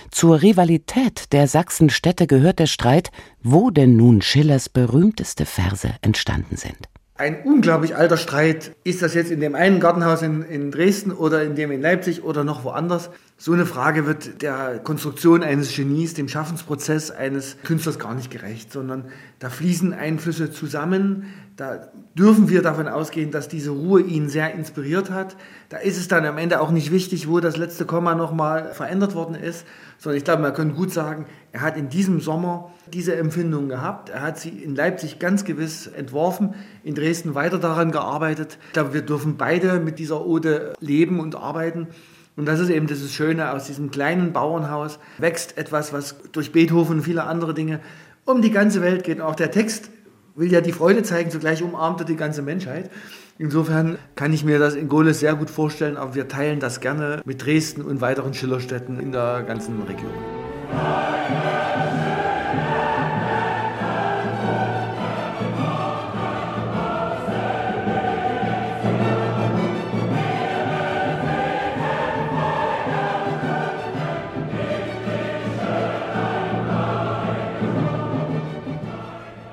Zur 0.10 0.42
Rivalität 0.42 1.34
der 1.34 1.48
Sachsenstädte 1.48 2.26
gehört 2.26 2.58
der 2.58 2.66
Streit, 2.66 3.12
wo 3.44 3.70
denn 3.70 3.96
nun 3.96 4.24
Schillers 4.24 4.70
berühmteste 4.70 5.46
Verse 5.46 5.94
entstanden 6.02 6.58
sind. 6.58 6.90
Ein 7.18 7.44
unglaublich 7.46 7.96
alter 7.96 8.18
Streit. 8.18 8.76
Ist 8.84 9.02
das 9.02 9.14
jetzt 9.14 9.32
in 9.32 9.40
dem 9.40 9.56
einen 9.56 9.80
Gartenhaus 9.80 10.22
in, 10.22 10.44
in 10.44 10.70
Dresden 10.70 11.14
oder 11.14 11.44
in 11.44 11.56
dem 11.56 11.72
in 11.72 11.82
Leipzig 11.82 12.26
oder 12.26 12.44
noch 12.44 12.66
woanders? 12.66 13.10
So 13.38 13.54
eine 13.54 13.66
Frage 13.66 14.06
wird 14.06 14.42
der 14.42 14.80
Konstruktion 14.80 15.42
eines 15.42 15.74
Genies, 15.74 16.14
dem 16.14 16.28
Schaffensprozess 16.28 17.12
eines 17.12 17.56
Künstlers 17.64 18.00
gar 18.00 18.16
nicht 18.16 18.32
gerecht, 18.32 18.74
sondern 18.74 19.06
da 19.40 19.50
fließen 19.50 19.94
Einflüsse 19.94 20.52
zusammen. 20.52 21.28
Da 21.56 21.90
dürfen 22.18 22.50
wir 22.50 22.62
davon 22.62 22.90
ausgehen, 22.90 23.32
dass 23.32 23.48
diese 23.48 23.70
Ruhe 23.70 24.02
ihn 24.02 24.28
sehr 24.28 24.54
inspiriert 24.54 25.10
hat. 25.10 25.38
Da 25.70 25.78
ist 25.78 25.98
es 25.98 26.10
dann 26.10 26.26
am 26.26 26.38
Ende 26.38 26.60
auch 26.60 26.72
nicht 26.72 26.92
wichtig, 26.92 27.30
wo 27.30 27.40
das 27.40 27.56
letzte 27.56 27.86
Komma 27.86 28.14
nochmal 28.14 28.74
verändert 28.74 29.16
worden 29.16 29.36
ist, 29.36 29.66
sondern 30.00 30.18
ich 30.18 30.26
glaube, 30.26 30.42
man 30.42 30.54
kann 30.54 30.76
gut 30.76 30.92
sagen, 30.92 31.28
er 31.56 31.62
hat 31.62 31.78
in 31.78 31.88
diesem 31.88 32.20
Sommer 32.20 32.70
diese 32.92 33.16
Empfindung 33.16 33.70
gehabt. 33.70 34.10
Er 34.10 34.22
hat 34.22 34.38
sie 34.38 34.50
in 34.50 34.76
Leipzig 34.76 35.20
ganz 35.20 35.46
gewiss 35.46 35.88
entworfen, 35.88 36.54
in 36.84 36.96
Dresden 36.96 37.34
weiter 37.34 37.60
daran 37.60 37.92
gearbeitet. 37.92 38.58
Ich 38.68 38.74
glaube, 38.74 38.94
wir 38.94 39.04
dürfen 39.04 39.38
beide 39.38 39.80
mit 39.80 39.98
dieser 39.98 40.26
Ode 40.26 40.74
leben 40.82 41.22
und 41.22 41.38
arbeiten. 41.38 41.88
Und 42.36 42.46
das 42.46 42.60
ist 42.60 42.68
eben 42.68 42.88
das 42.88 43.10
Schöne, 43.10 43.52
aus 43.52 43.68
diesem 43.68 43.90
kleinen 43.90 44.34
Bauernhaus 44.34 45.00
wächst 45.18 45.58
etwas, 45.58 45.94
was 45.94 46.18
durch 46.34 46.52
Beethoven 46.52 46.98
und 46.98 47.04
viele 47.04 47.24
andere 47.24 47.54
Dinge 47.54 47.80
um 48.26 48.42
die 48.42 48.52
ganze 48.52 48.82
Welt 48.82 49.06
geht. 49.06 49.22
Auch 49.22 49.36
der 49.36 49.50
Text 49.50 49.90
will 50.36 50.52
ja 50.52 50.60
die 50.60 50.74
Freude 50.74 51.04
zeigen, 51.04 51.32
zugleich 51.32 51.64
umarmt 51.64 52.02
er 52.02 52.06
die 52.06 52.18
ganze 52.18 52.42
Menschheit. 52.42 52.92
Insofern 53.38 53.98
kann 54.16 54.34
ich 54.34 54.44
mir 54.44 54.60
das 54.60 54.76
in 54.76 54.90
Goles 54.90 55.22
sehr 55.22 55.36
gut 55.36 55.50
vorstellen, 55.50 55.96
aber 55.96 56.16
wir 56.16 56.28
teilen 56.28 56.60
das 56.60 56.82
gerne 56.82 57.22
mit 57.24 57.46
Dresden 57.46 57.82
und 57.82 58.02
weiteren 58.02 58.34
Schillerstädten 58.34 59.00
in 59.00 59.14
der 59.14 59.44
ganzen 59.44 59.82
Region. 59.84 60.12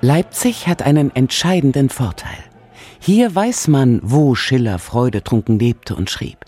Leipzig 0.04 0.66
hat 0.66 0.82
einen 0.82 1.14
entscheidenden 1.14 1.88
Vorteil. 1.88 2.36
Hier 2.98 3.32
weiß 3.32 3.68
man, 3.68 4.00
wo 4.02 4.34
Schiller 4.34 4.80
freudetrunken 4.80 5.60
lebte 5.60 5.94
und 5.94 6.10
schrieb. 6.10 6.38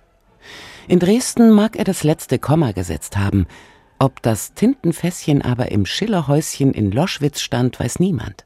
In 0.89 0.99
Dresden 0.99 1.53
mag 1.53 1.77
er 1.77 1.85
das 1.85 2.03
letzte 2.03 2.41
Komma 2.41 2.73
gesetzt 2.73 3.17
haben, 3.17 3.47
ob 4.01 4.21
das 4.23 4.55
Tintenfässchen 4.55 5.41
aber 5.41 5.71
im 5.71 5.87
Schillerhäuschen 5.87 6.75
in 6.75 6.91
Loschwitz 6.91 7.43
stand, 7.43 7.79
weiß 7.79 8.01
niemand. 8.01 8.45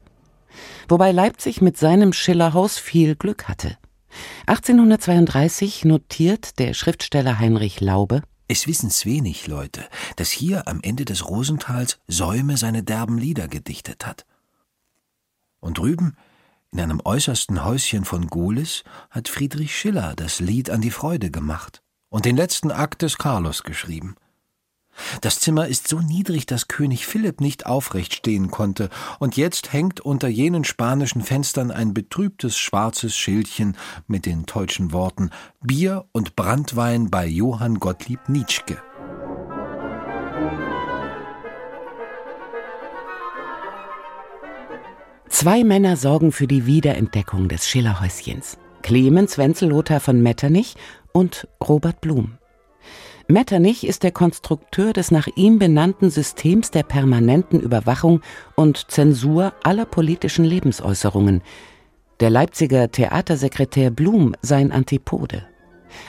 Wobei 0.90 1.10
Leipzig 1.10 1.62
mit 1.62 1.78
seinem 1.78 2.12
Schillerhaus 2.12 2.76
viel 2.76 3.16
Glück 3.16 3.48
hatte. 3.48 3.78
1832 4.46 5.86
notiert 5.86 6.58
der 6.58 6.74
Schriftsteller 6.74 7.38
Heinrich 7.38 7.80
Laube 7.80 8.20
Es 8.46 8.66
wissen's 8.66 9.06
wenig 9.06 9.46
Leute, 9.46 9.86
dass 10.16 10.30
hier 10.30 10.68
am 10.68 10.80
Ende 10.82 11.06
des 11.06 11.26
Rosenthals 11.26 11.98
Säume 12.08 12.58
seine 12.58 12.82
derben 12.82 13.16
Lieder 13.16 13.48
gedichtet 13.48 14.04
hat. 14.04 14.26
Und 15.60 15.78
drüben, 15.78 16.16
in 16.70 16.80
einem 16.80 17.00
äußersten 17.04 17.64
Häuschen 17.64 18.04
von 18.04 18.26
Gohlis, 18.26 18.84
hat 19.10 19.28
Friedrich 19.28 19.74
Schiller 19.74 20.14
das 20.16 20.40
Lied 20.40 20.70
an 20.70 20.80
die 20.80 20.90
Freude 20.90 21.30
gemacht 21.30 21.82
und 22.10 22.24
den 22.24 22.36
letzten 22.36 22.70
Akt 22.70 23.02
des 23.02 23.18
Carlos 23.18 23.62
geschrieben. 23.62 24.16
Das 25.20 25.38
Zimmer 25.40 25.68
ist 25.68 25.88
so 25.88 26.00
niedrig, 26.00 26.46
dass 26.46 26.68
König 26.68 27.06
Philipp 27.06 27.40
nicht 27.40 27.66
aufrecht 27.66 28.14
stehen 28.14 28.50
konnte, 28.50 28.90
und 29.20 29.36
jetzt 29.36 29.72
hängt 29.72 30.00
unter 30.00 30.28
jenen 30.28 30.64
spanischen 30.64 31.22
Fenstern 31.22 31.70
ein 31.70 31.94
betrübtes 31.94 32.58
schwarzes 32.58 33.16
Schildchen 33.16 33.76
mit 34.06 34.26
den 34.26 34.44
deutschen 34.44 34.92
Worten 34.92 35.30
Bier 35.60 36.06
und 36.12 36.36
Brandwein 36.36 37.10
bei 37.10 37.26
Johann 37.26 37.78
Gottlieb 37.78 38.28
Nietzsche. 38.28 38.78
Zwei 45.28 45.62
Männer 45.62 45.96
sorgen 45.96 46.32
für 46.32 46.46
die 46.46 46.64
Wiederentdeckung 46.64 47.48
des 47.48 47.68
Schillerhäuschens. 47.68 48.56
Clemens 48.82 49.36
Wenzel-Lothar 49.36 50.00
von 50.00 50.22
Metternich 50.22 50.74
und 51.12 51.46
Robert 51.62 52.00
Blum. 52.00 52.38
Metternich 53.28 53.86
ist 53.86 54.04
der 54.04 54.10
Konstrukteur 54.10 54.94
des 54.94 55.10
nach 55.10 55.28
ihm 55.36 55.58
benannten 55.58 56.08
Systems 56.08 56.70
der 56.70 56.82
permanenten 56.82 57.60
Überwachung 57.60 58.22
und 58.56 58.90
Zensur 58.90 59.52
aller 59.62 59.84
politischen 59.84 60.46
Lebensäußerungen. 60.46 61.42
Der 62.20 62.30
Leipziger 62.30 62.90
Theatersekretär 62.90 63.90
Blum 63.90 64.34
sein 64.40 64.72
Antipode. 64.72 65.46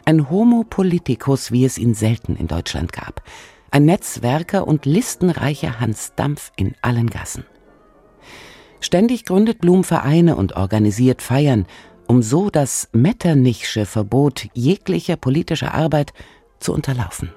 Ein 0.05 0.29
Homo 0.29 0.63
politicus, 0.63 1.51
wie 1.51 1.65
es 1.65 1.77
ihn 1.77 1.93
selten 1.93 2.37
in 2.37 2.47
Deutschland 2.47 2.93
gab. 2.93 3.21
Ein 3.69 3.85
Netzwerker 3.85 4.65
und 4.65 4.85
listenreicher 4.85 5.81
Hans 5.81 6.13
Dampf 6.15 6.53
in 6.55 6.73
allen 6.81 7.09
Gassen. 7.09 7.43
Ständig 8.81 9.25
gründet 9.25 9.59
Blum 9.59 9.83
Vereine 9.83 10.35
und 10.35 10.55
organisiert 10.55 11.21
Feiern, 11.21 11.65
um 12.07 12.21
so 12.21 12.49
das 12.49 12.89
Metternichsche 12.91 13.85
Verbot 13.85 14.47
jeglicher 14.53 15.15
politischer 15.15 15.73
Arbeit 15.73 16.13
zu 16.59 16.73
unterlaufen. 16.73 17.29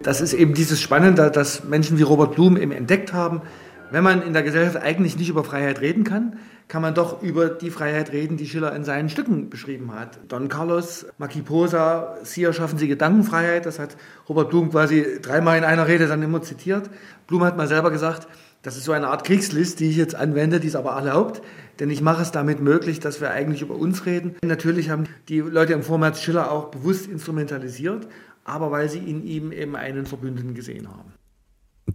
Das 0.00 0.20
ist 0.20 0.34
eben 0.34 0.54
dieses 0.54 0.80
Spannende, 0.80 1.30
dass 1.30 1.64
Menschen 1.64 1.98
wie 1.98 2.02
Robert 2.02 2.34
Blum 2.34 2.56
eben 2.56 2.72
entdeckt 2.72 3.12
haben, 3.12 3.42
wenn 3.90 4.02
man 4.02 4.22
in 4.22 4.32
der 4.32 4.42
Gesellschaft 4.42 4.76
eigentlich 4.76 5.16
nicht 5.16 5.28
über 5.28 5.44
Freiheit 5.44 5.80
reden 5.80 6.02
kann, 6.02 6.38
kann 6.66 6.82
man 6.82 6.94
doch 6.94 7.22
über 7.22 7.48
die 7.48 7.70
Freiheit 7.70 8.10
reden, 8.12 8.36
die 8.36 8.46
Schiller 8.46 8.74
in 8.74 8.82
seinen 8.82 9.08
Stücken 9.08 9.48
beschrieben 9.48 9.94
hat. 9.94 10.18
Don 10.26 10.48
Carlos, 10.48 11.06
Maki 11.18 11.42
Posa, 11.42 12.16
Sie 12.24 12.42
erschaffen 12.42 12.78
Sie 12.78 12.88
Gedankenfreiheit, 12.88 13.64
das 13.64 13.78
hat 13.78 13.96
Robert 14.28 14.50
Blum 14.50 14.70
quasi 14.70 15.20
dreimal 15.22 15.56
in 15.56 15.64
einer 15.64 15.86
Rede 15.86 16.08
dann 16.08 16.22
immer 16.22 16.42
zitiert. 16.42 16.90
Blum 17.28 17.44
hat 17.44 17.56
mal 17.56 17.68
selber 17.68 17.92
gesagt, 17.92 18.26
das 18.66 18.76
ist 18.76 18.82
so 18.82 18.90
eine 18.90 19.06
Art 19.06 19.22
Kriegslist, 19.22 19.78
die 19.78 19.90
ich 19.90 19.96
jetzt 19.96 20.16
anwende, 20.16 20.58
die 20.58 20.66
ist 20.66 20.74
aber 20.74 20.90
erlaubt, 20.90 21.40
denn 21.78 21.88
ich 21.88 22.00
mache 22.00 22.22
es 22.22 22.32
damit 22.32 22.60
möglich, 22.60 22.98
dass 22.98 23.20
wir 23.20 23.30
eigentlich 23.30 23.62
über 23.62 23.76
uns 23.76 24.06
reden. 24.06 24.34
Natürlich 24.44 24.90
haben 24.90 25.04
die 25.28 25.38
Leute 25.38 25.72
im 25.72 25.84
Vormärz 25.84 26.20
Schiller 26.20 26.50
auch 26.50 26.72
bewusst 26.72 27.06
instrumentalisiert, 27.06 28.08
aber 28.42 28.72
weil 28.72 28.88
sie 28.88 28.98
in 28.98 29.24
ihm 29.24 29.52
eben 29.52 29.76
einen 29.76 30.04
Verbündeten 30.04 30.54
gesehen 30.54 30.88
haben. 30.88 31.12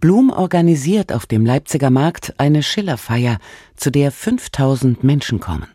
Blum 0.00 0.30
organisiert 0.30 1.12
auf 1.12 1.26
dem 1.26 1.44
Leipziger 1.44 1.90
Markt 1.90 2.32
eine 2.38 2.62
Schillerfeier, 2.62 3.36
zu 3.76 3.90
der 3.90 4.10
5000 4.10 5.04
Menschen 5.04 5.40
kommen. 5.40 5.66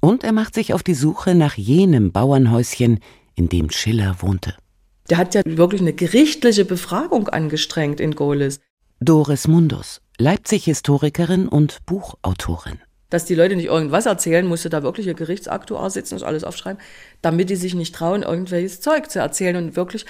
Und 0.00 0.24
er 0.24 0.32
macht 0.32 0.54
sich 0.54 0.74
auf 0.74 0.82
die 0.82 0.92
Suche 0.92 1.34
nach 1.34 1.54
jenem 1.54 2.12
Bauernhäuschen, 2.12 3.00
in 3.34 3.48
dem 3.48 3.70
Schiller 3.70 4.16
wohnte. 4.20 4.56
Der 5.08 5.16
hat 5.16 5.34
ja 5.34 5.40
wirklich 5.46 5.80
eine 5.80 5.94
gerichtliche 5.94 6.66
Befragung 6.66 7.28
angestrengt 7.28 7.98
in 7.98 8.14
Gohlis. 8.14 8.60
Doris 9.02 9.48
Mundus, 9.48 10.00
Leipzig-Historikerin 10.18 11.48
und 11.48 11.84
Buchautorin 11.86 12.78
dass 13.10 13.26
die 13.26 13.34
Leute 13.34 13.56
nicht 13.56 13.66
irgendwas 13.66 14.06
erzählen, 14.06 14.46
musste 14.46 14.70
da 14.70 14.82
wirklich 14.82 15.06
ein 15.06 15.16
Gerichtsaktuar 15.16 15.90
sitzen 15.90 16.14
und 16.14 16.22
alles 16.22 16.44
aufschreiben, 16.44 16.80
damit 17.20 17.50
die 17.50 17.56
sich 17.56 17.74
nicht 17.74 17.94
trauen, 17.94 18.22
irgendwelches 18.22 18.80
Zeug 18.80 19.10
zu 19.10 19.18
erzählen 19.18 19.56
und 19.56 19.76
wirklich 19.76 20.06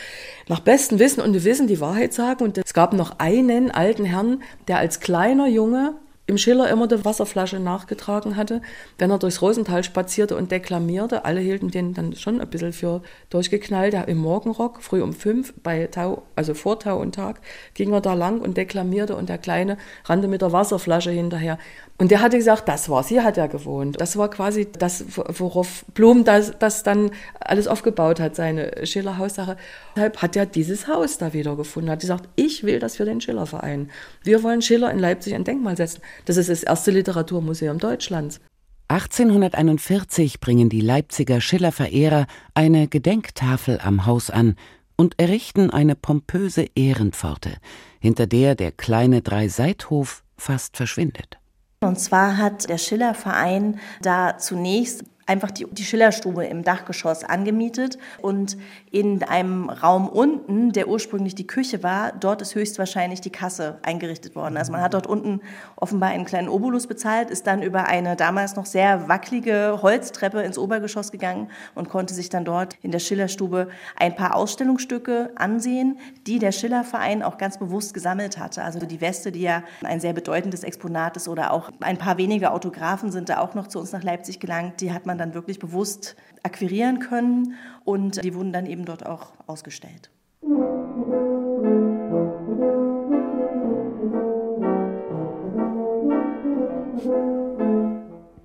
nach 0.47 0.61
bestem 0.61 1.01
Wissen 1.01 1.21
und 1.21 1.33
Gewissen 1.33 1.67
die 1.67 1.81
Wahrheit 1.81 2.15
sagen. 2.15 2.45
Und 2.45 2.59
es 2.59 2.75
gab 2.75 2.93
noch 2.93 3.19
einen 3.19 3.73
alten 3.73 4.05
Herrn, 4.05 4.41
der 4.69 4.79
als 4.79 5.01
kleiner 5.01 5.49
Junge 5.49 5.97
im 6.26 6.38
Schiller 6.38 6.71
immer 6.71 6.87
die 6.87 7.05
Wasserflasche 7.05 7.59
nachgetragen 7.59 8.37
hatte, 8.37 8.62
wenn 8.97 9.11
er 9.11 9.19
durchs 9.19 9.43
Rosental 9.43 9.83
spazierte 9.83 10.37
und 10.37 10.52
deklamierte. 10.52 11.25
Alle 11.25 11.41
hielten 11.41 11.71
den 11.71 11.95
dann 11.95 12.14
schon 12.14 12.41
ein 12.41 12.49
bisschen 12.49 12.73
für 12.73 13.02
durchgeknallt. 13.29 13.95
Im 14.07 14.19
Morgenrock, 14.19 14.83
früh 14.83 15.02
um 15.02 15.12
fünf, 15.12 15.52
bei 15.62 15.88
Tau, 15.88 16.23
also 16.37 16.55
vor 16.55 16.79
Tau 16.79 17.00
und 17.00 17.14
Tag, 17.14 17.41
ging 17.75 17.93
er 17.93 18.00
da 18.00 18.14
lang 18.14 18.41
und 18.41 18.57
deklamierte 18.57 19.17
und 19.17 19.29
der 19.29 19.38
Kleine 19.38 19.79
rannte 20.05 20.29
mit 20.29 20.43
der 20.43 20.52
Wasserflasche 20.52 21.11
hinterher. 21.11 21.59
Und 22.02 22.11
der 22.11 22.21
hatte 22.21 22.37
gesagt, 22.37 22.66
das 22.66 22.88
war's, 22.88 23.06
hier 23.06 23.23
hat 23.23 23.38
er 23.38 23.47
gewohnt. 23.47 24.00
Das 24.00 24.16
war 24.16 24.28
quasi 24.28 24.66
das, 24.76 25.04
worauf 25.14 25.85
Blum 25.94 26.25
das, 26.25 26.52
das 26.59 26.82
dann 26.82 27.12
alles 27.38 27.68
aufgebaut 27.68 28.18
hat, 28.18 28.35
seine 28.35 28.85
Schiller-Haussache. 28.85 29.56
Deshalb 29.94 30.21
hat 30.21 30.35
er 30.35 30.47
dieses 30.47 30.88
Haus 30.88 31.18
da 31.18 31.32
wiedergefunden, 31.32 31.92
hat 31.92 32.00
gesagt, 32.00 32.28
ich 32.35 32.64
will 32.64 32.80
das 32.80 32.97
für 32.97 33.04
den 33.04 33.21
Schiller-Verein. 33.21 33.88
Wir 34.25 34.42
wollen 34.42 34.62
Schiller 34.62 34.90
in 34.90 34.99
Leipzig 34.99 35.37
ein 35.37 35.44
Denkmal 35.44 35.76
setzen. 35.76 36.00
Das 36.25 36.37
ist 36.37 36.50
das 36.50 36.64
erste 36.64 36.90
Literaturmuseum 36.90 37.78
Deutschlands. 37.78 38.40
1841 38.88 40.40
bringen 40.40 40.68
die 40.68 40.80
Leipziger 40.80 41.40
Schiller-Verehrer 41.40 42.26
eine 42.54 42.88
Gedenktafel 42.88 43.78
am 43.80 44.06
Haus 44.06 44.28
an 44.28 44.56
und 44.97 45.21
errichten 45.21 45.71
eine 45.71 45.94
pompöse 45.94 46.66
Ehrenpforte, 46.75 47.59
hinter 48.00 48.26
der 48.26 48.56
der 48.56 48.73
kleine 48.73 49.23
Dreiseithof 49.23 50.25
fast 50.37 50.76
verschwindet. 50.76 51.38
Und 51.83 51.99
zwar 51.99 52.39
hat 52.39 52.69
der 52.69 52.79
Schiller-Verein 52.79 53.79
da 54.01 54.39
zunächst 54.39 55.05
einfach 55.26 55.50
die, 55.50 55.67
die 55.71 55.85
Schillerstube 55.85 56.45
im 56.45 56.64
Dachgeschoss 56.64 57.25
angemietet 57.25 57.99
und 58.21 58.57
in 58.91 59.23
einem 59.23 59.71
Raum 59.71 60.09
unten, 60.09 60.73
der 60.73 60.88
ursprünglich 60.88 61.35
die 61.35 61.47
Küche 61.47 61.83
war, 61.83 62.12
dort 62.12 62.43
ist 62.43 62.55
höchstwahrscheinlich 62.55 63.21
die 63.21 63.31
Kasse 63.31 63.79
eingerichtet 63.83 64.35
worden. 64.35 64.57
Also 64.57 64.73
man 64.73 64.81
hat 64.81 64.95
dort 64.95 65.07
unten 65.07 65.41
offenbar 65.76 66.11
einen 66.11 66.25
kleinen 66.25 66.49
Obolus 66.49 66.87
bezahlt, 66.87 67.31
ist 67.31 67.47
dann 67.47 67.62
über 67.62 67.87
eine 67.87 68.17
damals 68.17 68.57
noch 68.57 68.67
sehr 68.67 69.09
wackelige 69.09 69.79
Holztreppe 69.83 70.43
ins 70.43 70.59
Obergeschoss 70.59 71.12
gegangen 71.12 71.50
und 71.75 71.88
konnte 71.88 72.14
sich 72.14 72.29
dann 72.29 72.45
dort 72.45 72.76
in 72.83 72.91
der 72.91 72.99
Schillerstube 72.99 73.69
ein 73.97 74.17
paar 74.17 74.35
Ausstellungsstücke 74.35 75.31
ansehen, 75.37 75.99
die 76.26 76.38
der 76.38 76.52
Schillerverein 76.52 77.23
auch 77.23 77.38
ganz 77.38 77.59
bewusst 77.59 77.95
gesammelt 77.95 78.38
hatte. 78.38 78.62
Also 78.62 78.81
die 78.81 79.00
Weste, 79.00 79.33
die 79.33 79.43
ja 79.43 79.62
ein 79.83 80.00
sehr 80.00 80.12
bedeutendes 80.12 80.64
Exponat 80.64 81.17
ist 81.17 81.29
oder 81.29 81.52
auch 81.52 81.71
ein 81.81 81.99
paar 81.99 82.19
wenige 82.19 82.50
Autographen 82.50 83.12
sind 83.12 83.29
da 83.29 83.38
auch 83.38 83.55
noch 83.55 83.69
zu 83.69 83.79
uns 83.79 83.93
nach 83.93 84.02
Leipzig 84.02 84.41
gelangt, 84.41 84.81
die 84.81 84.93
hat 84.93 85.07
man 85.07 85.12
dann 85.19 85.35
wirklich 85.35 85.59
bewusst 85.59 86.16
akquirieren 86.42 86.99
können 86.99 87.54
und 87.85 88.23
die 88.25 88.35
wurden 88.35 88.52
dann 88.52 88.66
eben 88.66 88.85
dort 88.85 89.07
auch 89.07 89.33
ausgestellt. 89.47 90.11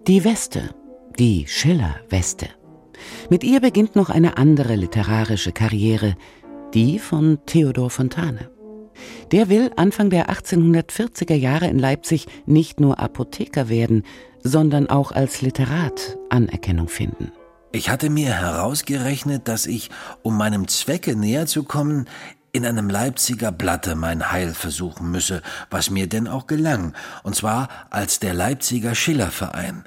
Die 0.07 0.24
Weste, 0.24 0.69
die 1.19 1.45
Schiller-Weste. 1.47 2.47
Mit 3.29 3.43
ihr 3.43 3.59
beginnt 3.59 3.95
noch 3.95 4.09
eine 4.09 4.38
andere 4.38 4.75
literarische 4.75 5.51
Karriere, 5.51 6.15
die 6.74 6.97
von 6.97 7.39
Theodor 7.45 7.89
Fontane. 7.89 8.56
Der 9.32 9.50
will 9.50 9.72
Anfang 9.75 10.10
der 10.10 10.30
1840er 10.30 11.36
Jahre 11.36 11.68
in 11.68 11.80
Leipzig 11.80 12.27
nicht 12.46 12.80
nur 12.80 13.00
Apotheker 13.00 13.70
werden, 13.70 14.04
sondern 14.44 14.89
auch 14.89 15.12
als 15.12 15.42
Literat 15.42 16.18
Anerkennung 16.30 16.88
finden. 16.88 17.32
Ich 17.72 17.89
hatte 17.89 18.10
mir 18.10 18.34
herausgerechnet, 18.34 19.48
dass 19.48 19.66
ich, 19.66 19.89
um 20.24 20.38
meinem 20.38 20.68
Zwecke 20.68 21.16
näher 21.16 21.46
zu 21.46 21.63
kommen, 21.63 22.08
in 22.54 22.66
einem 22.66 22.89
Leipziger 22.89 23.51
Blatte 23.51 23.96
mein 23.96 24.32
Heil 24.32 24.54
versuchen 24.54 25.12
müsse, 25.12 25.42
was 25.70 25.89
mir 25.89 26.08
denn 26.08 26.27
auch 26.27 26.48
gelang, 26.48 26.94
und 27.24 27.36
zwar 27.36 27.68
als 27.89 28.20
der 28.20 28.34
Leipziger 28.34 28.96
Schillerverein, 28.96 29.84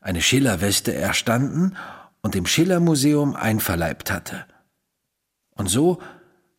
eine 0.00 0.20
Schillerweste 0.20 0.92
erstanden 0.94 1.76
und 2.20 2.34
dem 2.34 2.44
Schillermuseum 2.44 3.34
einverleibt 3.34 4.10
hatte. 4.10 4.44
Und 5.54 5.68
so 5.70 6.00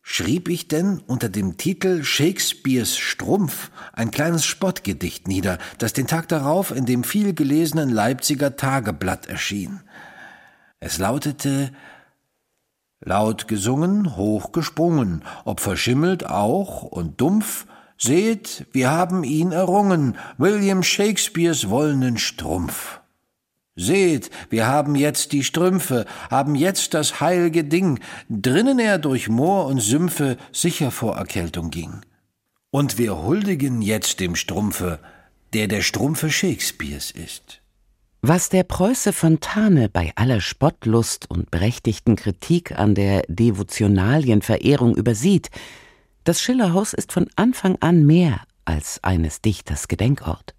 schrieb 0.03 0.49
ich 0.49 0.67
denn 0.67 0.99
unter 1.07 1.29
dem 1.29 1.57
Titel 1.57 2.03
Shakespeares 2.03 2.97
Strumpf 2.97 3.71
ein 3.93 4.11
kleines 4.11 4.45
Spottgedicht 4.45 5.27
nieder, 5.27 5.57
das 5.79 5.93
den 5.93 6.07
Tag 6.07 6.27
darauf 6.27 6.71
in 6.71 6.85
dem 6.85 7.03
viel 7.03 7.33
gelesenen 7.33 7.89
Leipziger 7.89 8.55
Tageblatt 8.57 9.25
erschien. 9.25 9.79
Es 10.79 10.99
lautete 10.99 11.71
Laut 13.05 13.47
gesungen, 13.47 14.15
hoch 14.15 14.51
gesprungen, 14.51 15.23
ob 15.43 15.59
verschimmelt 15.59 16.25
auch 16.25 16.83
und 16.83 17.19
dumpf, 17.19 17.65
seht, 17.97 18.65
wir 18.71 18.91
haben 18.91 19.23
ihn 19.23 19.51
errungen, 19.51 20.17
William 20.37 20.83
Shakespeares 20.83 21.69
wollenen 21.69 22.17
Strumpf. 22.17 23.01
Seht, 23.75 24.29
wir 24.51 24.67
haben 24.67 24.95
jetzt 24.95 25.31
die 25.31 25.43
Strümpfe, 25.43 26.05
haben 26.29 26.53
jetzt 26.53 26.93
das 26.93 27.19
heilge 27.19 27.63
Ding, 27.63 27.99
drinnen 28.29 28.77
er 28.77 28.99
durch 28.99 29.29
Moor 29.29 29.65
und 29.65 29.79
Sümpfe 29.79 30.37
sicher 30.51 30.91
vor 30.91 31.17
Erkältung 31.17 31.71
ging. 31.71 32.01
Und 32.69 32.97
wir 32.97 33.23
huldigen 33.23 33.81
jetzt 33.81 34.19
dem 34.19 34.35
Strumpfe, 34.35 34.99
der 35.53 35.67
der 35.67 35.81
Strumpfe 35.81 36.29
Shakespeares 36.29 37.11
ist. 37.11 37.61
Was 38.21 38.49
der 38.49 38.63
Preuße 38.63 39.11
Fontane 39.11 39.89
bei 39.89 40.13
aller 40.15 40.39
Spottlust 40.39 41.29
und 41.29 41.51
berechtigten 41.51 42.15
Kritik 42.15 42.77
an 42.77 42.95
der 42.95 43.23
Devotionalienverehrung 43.27 44.95
übersieht, 44.95 45.49
das 46.23 46.41
Schillerhaus 46.41 46.93
ist 46.93 47.11
von 47.11 47.27
Anfang 47.35 47.75
an 47.81 48.05
mehr 48.05 48.41
als 48.65 49.03
eines 49.03 49.41
Dichters 49.41 49.87
Gedenkort. 49.87 50.55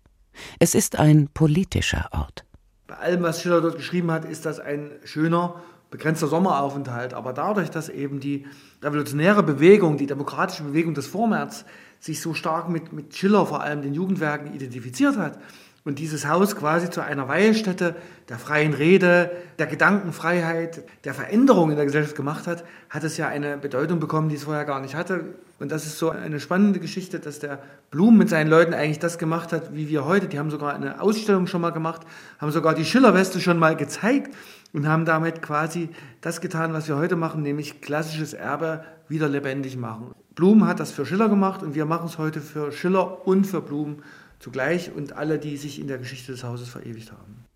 Es 0.58 0.74
ist 0.74 0.96
ein 0.96 1.28
politischer 1.32 2.08
Ort. 2.12 2.43
Bei 2.86 2.96
allem, 2.96 3.22
was 3.22 3.40
Schiller 3.40 3.60
dort 3.60 3.76
geschrieben 3.76 4.10
hat, 4.10 4.24
ist 4.24 4.44
das 4.44 4.60
ein 4.60 4.90
schöner, 5.04 5.62
begrenzter 5.90 6.26
Sommeraufenthalt. 6.26 7.14
Aber 7.14 7.32
dadurch, 7.32 7.70
dass 7.70 7.88
eben 7.88 8.20
die 8.20 8.46
revolutionäre 8.82 9.42
Bewegung, 9.42 9.96
die 9.96 10.06
demokratische 10.06 10.64
Bewegung 10.64 10.94
des 10.94 11.06
Vormärz 11.06 11.64
sich 12.00 12.20
so 12.20 12.34
stark 12.34 12.68
mit, 12.68 12.92
mit 12.92 13.14
Schiller, 13.16 13.46
vor 13.46 13.62
allem 13.62 13.80
den 13.80 13.94
Jugendwerken, 13.94 14.54
identifiziert 14.54 15.16
hat, 15.16 15.38
und 15.84 15.98
dieses 15.98 16.26
Haus 16.26 16.56
quasi 16.56 16.88
zu 16.88 17.02
einer 17.02 17.28
Weilstätte 17.28 17.94
der 18.30 18.38
freien 18.38 18.72
Rede, 18.72 19.30
der 19.58 19.66
Gedankenfreiheit, 19.66 20.84
der 21.04 21.12
Veränderung 21.12 21.70
in 21.70 21.76
der 21.76 21.84
Gesellschaft 21.84 22.16
gemacht 22.16 22.46
hat, 22.46 22.64
hat 22.88 23.04
es 23.04 23.18
ja 23.18 23.28
eine 23.28 23.58
Bedeutung 23.58 24.00
bekommen, 24.00 24.30
die 24.30 24.36
es 24.36 24.44
vorher 24.44 24.64
gar 24.64 24.80
nicht 24.80 24.94
hatte. 24.94 25.34
Und 25.60 25.70
das 25.70 25.84
ist 25.84 25.98
so 25.98 26.08
eine 26.08 26.40
spannende 26.40 26.80
Geschichte, 26.80 27.20
dass 27.20 27.38
der 27.38 27.58
Blum 27.90 28.16
mit 28.16 28.30
seinen 28.30 28.48
Leuten 28.48 28.72
eigentlich 28.72 28.98
das 28.98 29.18
gemacht 29.18 29.52
hat, 29.52 29.74
wie 29.74 29.90
wir 29.90 30.06
heute. 30.06 30.26
Die 30.26 30.38
haben 30.38 30.50
sogar 30.50 30.74
eine 30.74 31.02
Ausstellung 31.02 31.46
schon 31.46 31.60
mal 31.60 31.70
gemacht, 31.70 32.02
haben 32.38 32.50
sogar 32.50 32.74
die 32.74 32.84
Schillerweste 32.86 33.40
schon 33.40 33.58
mal 33.58 33.76
gezeigt 33.76 34.34
und 34.72 34.88
haben 34.88 35.04
damit 35.04 35.42
quasi 35.42 35.90
das 36.22 36.40
getan, 36.40 36.72
was 36.72 36.88
wir 36.88 36.96
heute 36.96 37.16
machen, 37.16 37.42
nämlich 37.42 37.82
klassisches 37.82 38.32
Erbe 38.32 38.84
wieder 39.08 39.28
lebendig 39.28 39.76
machen. 39.76 40.14
Blum 40.34 40.66
hat 40.66 40.80
das 40.80 40.90
für 40.90 41.06
Schiller 41.06 41.28
gemacht 41.28 41.62
und 41.62 41.74
wir 41.74 41.84
machen 41.84 42.06
es 42.06 42.18
heute 42.18 42.40
für 42.40 42.72
Schiller 42.72 43.26
und 43.26 43.46
für 43.46 43.60
Blum 43.60 43.98
zugleich 44.44 44.92
und 44.92 45.14
alle, 45.14 45.38
die 45.38 45.56
sich 45.56 45.80
in 45.80 45.88
der 45.88 45.96
Geschichte 45.96 46.32
des 46.32 46.44
Hauses 46.44 46.68
verewigt 46.68 47.10
haben. 47.10 47.46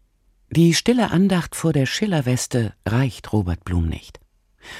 Die 0.50 0.73
stille 0.73 1.11
Andacht 1.11 1.54
vor 1.54 1.75
der 1.75 1.85
Schillerweste 1.85 2.73
reicht 2.87 3.30
Robert 3.35 3.62
Blum 3.64 3.87
nicht. 3.87 4.21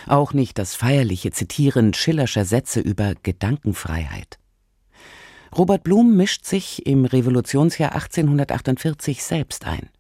Auch 0.07 0.33
nicht 0.33 0.57
das 0.57 0.75
feierliche 0.75 1.33
Zitieren 1.33 1.93
schillerscher 1.93 2.47
Sätze 2.47 2.81
über 2.81 3.15
Gedankenfreiheit. 3.23 4.39
Robert 5.55 5.83
Blum 5.83 6.17
mischt 6.17 6.47
sich 6.47 6.87
im 6.87 7.05
Revolutionsjahr 7.05 7.93
1848 7.93 9.23
selbst 9.23 9.67
ein. 9.67 9.91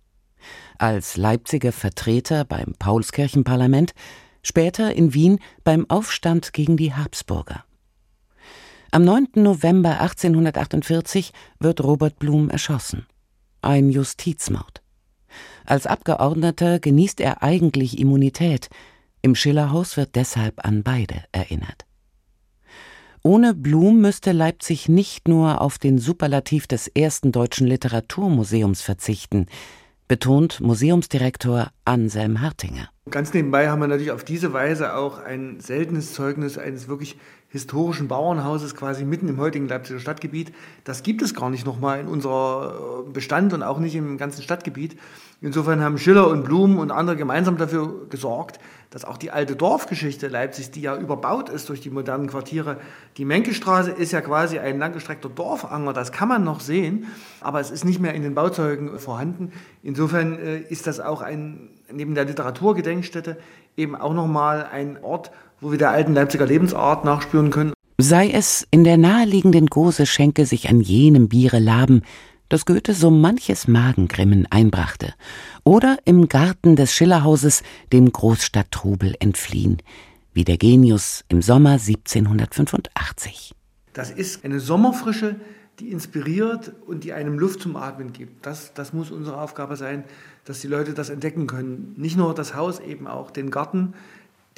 Als 0.78 1.18
Leipziger 1.18 1.72
Vertreter 1.72 2.46
beim 2.46 2.74
Paulskirchenparlament, 2.78 3.92
später 4.42 4.94
in 4.94 5.12
Wien 5.12 5.40
beim 5.62 5.84
Aufstand 5.90 6.54
gegen 6.54 6.78
die 6.78 6.94
Habsburger. 6.94 7.64
Am 8.90 9.04
9. 9.04 9.28
November 9.34 10.00
1848 10.00 11.32
wird 11.60 11.84
Robert 11.84 12.18
Blum 12.18 12.48
erschossen. 12.48 13.06
Ein 13.60 13.90
Justizmord. 13.90 14.80
Als 15.66 15.86
Abgeordneter 15.86 16.78
genießt 16.78 17.20
er 17.20 17.42
eigentlich 17.42 17.98
Immunität. 17.98 18.70
Im 19.20 19.34
Schillerhaus 19.34 19.98
wird 19.98 20.14
deshalb 20.14 20.64
an 20.64 20.84
beide 20.84 21.22
erinnert. 21.32 21.84
Ohne 23.22 23.52
Blum 23.52 24.00
müsste 24.00 24.32
Leipzig 24.32 24.88
nicht 24.88 25.28
nur 25.28 25.60
auf 25.60 25.76
den 25.76 25.98
Superlativ 25.98 26.66
des 26.66 26.88
ersten 26.88 27.30
deutschen 27.30 27.66
Literaturmuseums 27.66 28.80
verzichten, 28.80 29.48
betont 30.06 30.62
Museumsdirektor 30.62 31.70
Anselm 31.84 32.40
Hartinger. 32.40 32.88
Ganz 33.10 33.34
nebenbei 33.34 33.68
haben 33.68 33.80
wir 33.80 33.88
natürlich 33.88 34.12
auf 34.12 34.24
diese 34.24 34.54
Weise 34.54 34.94
auch 34.94 35.18
ein 35.18 35.60
seltenes 35.60 36.14
Zeugnis 36.14 36.56
eines 36.56 36.88
wirklich 36.88 37.18
historischen 37.50 38.08
Bauernhauses 38.08 38.74
quasi 38.74 39.04
mitten 39.06 39.26
im 39.28 39.38
heutigen 39.38 39.68
Leipziger 39.68 40.00
Stadtgebiet. 40.00 40.52
Das 40.84 41.02
gibt 41.02 41.22
es 41.22 41.34
gar 41.34 41.48
nicht 41.48 41.64
nochmal 41.64 42.00
in 42.00 42.06
unserer 42.06 43.04
äh, 43.06 43.10
Bestand 43.10 43.54
und 43.54 43.62
auch 43.62 43.78
nicht 43.78 43.94
im 43.94 44.18
ganzen 44.18 44.42
Stadtgebiet. 44.42 44.98
Insofern 45.40 45.80
haben 45.80 45.96
Schiller 45.96 46.28
und 46.28 46.44
Blum 46.44 46.78
und 46.78 46.90
andere 46.90 47.16
gemeinsam 47.16 47.56
dafür 47.56 48.06
gesorgt, 48.10 48.58
dass 48.90 49.04
auch 49.04 49.16
die 49.16 49.30
alte 49.30 49.56
Dorfgeschichte 49.56 50.28
Leipzigs, 50.28 50.72
die 50.72 50.82
ja 50.82 50.96
überbaut 50.96 51.48
ist 51.48 51.68
durch 51.68 51.80
die 51.80 51.90
modernen 51.90 52.26
Quartiere, 52.26 52.78
die 53.16 53.24
Menkestraße 53.24 53.92
ist 53.92 54.12
ja 54.12 54.20
quasi 54.20 54.58
ein 54.58 54.78
langgestreckter 54.78 55.28
Dorfanger, 55.28 55.92
das 55.92 56.12
kann 56.12 56.28
man 56.28 56.44
noch 56.44 56.60
sehen, 56.60 57.06
aber 57.40 57.60
es 57.60 57.70
ist 57.70 57.84
nicht 57.84 58.00
mehr 58.00 58.14
in 58.14 58.22
den 58.22 58.34
Bauzeugen 58.34 58.98
vorhanden. 58.98 59.52
Insofern 59.82 60.38
äh, 60.38 60.58
ist 60.58 60.86
das 60.86 61.00
auch 61.00 61.22
ein, 61.22 61.70
neben 61.90 62.14
der 62.14 62.24
Literaturgedenkstätte 62.24 63.38
eben 63.76 63.94
auch 63.94 64.12
nochmal 64.12 64.68
ein 64.70 65.02
Ort, 65.02 65.30
wo 65.60 65.70
wir 65.70 65.78
der 65.78 65.90
alten 65.90 66.14
Leipziger 66.14 66.46
Lebensart 66.46 67.04
nachspüren 67.04 67.50
können. 67.50 67.72
Sei 67.98 68.30
es 68.30 68.66
in 68.70 68.84
der 68.84 68.96
naheliegenden 68.96 69.66
Gose 69.66 70.06
Schenke 70.06 70.46
sich 70.46 70.68
an 70.68 70.80
jenem 70.80 71.28
Biere 71.28 71.58
laben, 71.58 72.02
das 72.48 72.64
Goethe 72.64 72.94
so 72.94 73.10
manches 73.10 73.68
Magengrimmen 73.68 74.46
einbrachte, 74.50 75.14
oder 75.64 75.98
im 76.04 76.28
Garten 76.28 76.76
des 76.76 76.92
Schillerhauses 76.94 77.62
dem 77.92 78.10
Großstadttrubel 78.10 79.16
entfliehen, 79.18 79.78
wie 80.32 80.44
der 80.44 80.56
Genius 80.56 81.24
im 81.28 81.42
Sommer 81.42 81.72
1785. 81.72 83.52
Das 83.92 84.10
ist 84.10 84.44
eine 84.44 84.60
Sommerfrische, 84.60 85.36
die 85.80 85.90
inspiriert 85.90 86.72
und 86.86 87.04
die 87.04 87.12
einem 87.12 87.38
Luft 87.38 87.60
zum 87.60 87.76
Atmen 87.76 88.12
gibt. 88.12 88.46
Das, 88.46 88.74
das 88.74 88.92
muss 88.92 89.10
unsere 89.10 89.40
Aufgabe 89.40 89.76
sein, 89.76 90.04
dass 90.44 90.60
die 90.60 90.66
Leute 90.66 90.94
das 90.94 91.10
entdecken 91.10 91.46
können. 91.46 91.94
Nicht 91.96 92.16
nur 92.16 92.34
das 92.34 92.54
Haus, 92.54 92.80
eben 92.80 93.06
auch 93.06 93.30
den 93.30 93.50
Garten, 93.50 93.94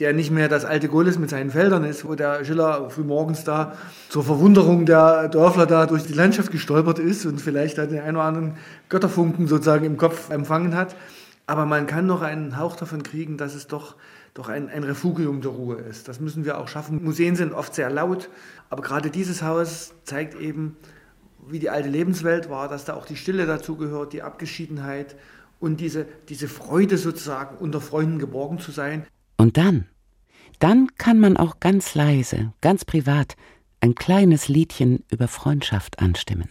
der 0.01 0.15
nicht 0.15 0.31
mehr 0.31 0.49
das 0.49 0.65
alte 0.65 0.89
Golis 0.89 1.19
mit 1.19 1.29
seinen 1.29 1.51
Feldern 1.51 1.85
ist, 1.85 2.07
wo 2.07 2.15
der 2.15 2.43
Schiller 2.45 2.89
frühmorgens 2.89 3.45
da 3.45 3.77
zur 4.09 4.25
Verwunderung 4.25 4.87
der 4.87 5.29
Dörfler 5.29 5.67
da 5.67 5.85
durch 5.87 6.05
die 6.05 6.15
Landschaft 6.15 6.51
gestolpert 6.51 6.99
ist 6.99 7.27
und 7.27 7.39
vielleicht 7.39 7.77
da 7.77 7.85
den 7.85 8.01
einen 8.01 8.17
oder 8.17 8.25
anderen 8.25 8.57
Götterfunken 8.89 9.47
sozusagen 9.47 9.85
im 9.85 9.99
Kopf 9.99 10.31
empfangen 10.31 10.75
hat. 10.75 10.97
Aber 11.47 11.67
man 11.67 11.87
kann 11.87 12.07
noch 12.07 12.23
einen 12.23 12.57
Hauch 12.57 12.77
davon 12.77 13.03
kriegen, 13.03 13.37
dass 13.37 13.55
es 13.55 13.67
doch, 13.67 13.97
doch 14.33 14.49
ein, 14.49 14.71
ein 14.71 14.85
Refugium 14.85 15.43
der 15.43 15.51
Ruhe 15.51 15.77
ist. 15.77 16.09
Das 16.09 16.19
müssen 16.19 16.47
wir 16.47 16.57
auch 16.59 16.69
schaffen. 16.69 17.05
Museen 17.05 17.37
sind 17.37 17.53
oft 17.53 17.75
sehr 17.75 17.91
laut, 17.91 18.31
aber 18.71 18.83
gerade 18.83 19.11
dieses 19.11 19.43
Haus 19.43 19.93
zeigt 20.05 20.35
eben, 20.41 20.77
wie 21.47 21.59
die 21.59 21.69
alte 21.69 21.91
Lebenswelt 21.91 22.49
war, 22.49 22.69
dass 22.69 22.87
da 22.87 22.95
auch 22.95 23.05
die 23.05 23.17
Stille 23.17 23.45
dazugehört, 23.45 24.15
die 24.15 24.23
Abgeschiedenheit 24.23 25.17
und 25.59 25.81
diese, 25.81 26.07
diese 26.31 26.49
Freude 26.49 26.97
sozusagen 26.97 27.59
unter 27.59 27.83
Freunden 27.83 28.19
geborgen 28.19 28.59
zu 28.59 28.71
sein. 28.71 29.05
Und 29.41 29.57
dann, 29.57 29.87
dann 30.59 30.89
kann 30.99 31.19
man 31.19 31.39
auch 31.39 31.61
ganz 31.61 31.95
leise, 31.95 32.53
ganz 32.61 32.85
privat 32.85 33.37
ein 33.81 33.95
kleines 33.95 34.49
Liedchen 34.49 35.03
über 35.11 35.29
Freundschaft 35.29 35.99
anstimmen. 35.99 36.51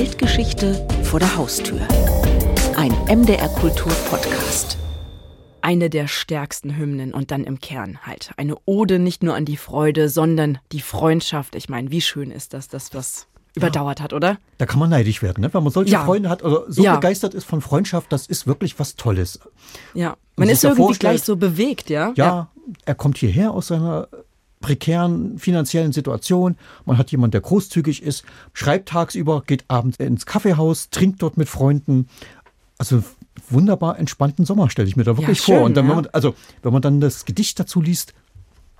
Weltgeschichte 0.00 0.88
vor 1.02 1.20
der 1.20 1.36
Haustür. 1.36 1.78
Ein 2.74 2.90
MDR 3.06 3.50
Kultur 3.50 3.92
Podcast. 4.08 4.78
Eine 5.60 5.90
der 5.90 6.08
stärksten 6.08 6.78
Hymnen 6.78 7.12
und 7.12 7.30
dann 7.30 7.44
im 7.44 7.60
Kern 7.60 7.98
halt. 8.06 8.30
Eine 8.38 8.56
Ode 8.64 8.98
nicht 8.98 9.22
nur 9.22 9.34
an 9.34 9.44
die 9.44 9.58
Freude, 9.58 10.08
sondern 10.08 10.56
die 10.72 10.80
Freundschaft. 10.80 11.54
Ich 11.54 11.68
meine, 11.68 11.90
wie 11.90 12.00
schön 12.00 12.30
ist 12.30 12.54
das, 12.54 12.68
das 12.68 12.94
was 12.94 13.26
überdauert 13.54 13.98
ja. 13.98 14.04
hat, 14.04 14.14
oder? 14.14 14.38
Da 14.56 14.64
kann 14.64 14.78
man 14.78 14.88
neidisch 14.88 15.20
werden, 15.20 15.42
ne? 15.42 15.52
wenn 15.52 15.62
man 15.62 15.70
solche 15.70 15.92
Ja. 15.92 16.06
Freunde 16.06 16.30
hat 16.30 16.42
oder 16.42 16.64
so 16.68 16.82
Ja. 16.82 16.94
begeistert 16.94 17.34
ist 17.34 17.44
von 17.44 17.60
Freundschaft, 17.60 18.10
das 18.10 18.26
ist 18.26 18.46
wirklich 18.46 18.78
was 18.78 18.96
Tolles. 18.96 19.38
Ja. 19.92 20.16
Man 20.36 20.48
ist 20.48 20.64
irgendwie 20.64 20.96
gleich 20.98 21.24
so 21.24 21.36
bewegt, 21.36 21.90
ja? 21.90 22.14
Ja, 22.16 22.48
er 22.86 22.94
kommt 22.94 23.18
hierher 23.18 23.50
aus 23.50 23.66
seiner 23.66 24.08
prekären 24.60 25.38
finanziellen 25.38 25.92
Situation. 25.92 26.56
Man 26.84 26.98
hat 26.98 27.10
jemanden, 27.10 27.32
der 27.32 27.40
großzügig 27.40 28.02
ist, 28.02 28.24
schreibt 28.52 28.90
tagsüber, 28.90 29.42
geht 29.46 29.64
abends 29.68 29.98
ins 29.98 30.26
Kaffeehaus, 30.26 30.90
trinkt 30.90 31.22
dort 31.22 31.36
mit 31.36 31.48
Freunden. 31.48 32.08
Also 32.78 33.02
wunderbar 33.48 33.98
entspannten 33.98 34.44
Sommer 34.44 34.70
stelle 34.70 34.88
ich 34.88 34.96
mir 34.96 35.04
da 35.04 35.16
wirklich 35.16 35.38
Ja, 35.40 35.44
schön, 35.44 35.56
vor. 35.56 35.64
Und 35.64 35.76
dann, 35.76 35.86
ja. 35.86 35.90
wenn 35.90 35.96
man, 36.02 36.06
also 36.12 36.34
wenn 36.62 36.72
man 36.72 36.82
dann 36.82 37.00
das 37.00 37.24
Gedicht 37.24 37.58
dazu 37.58 37.80
liest, 37.80 38.14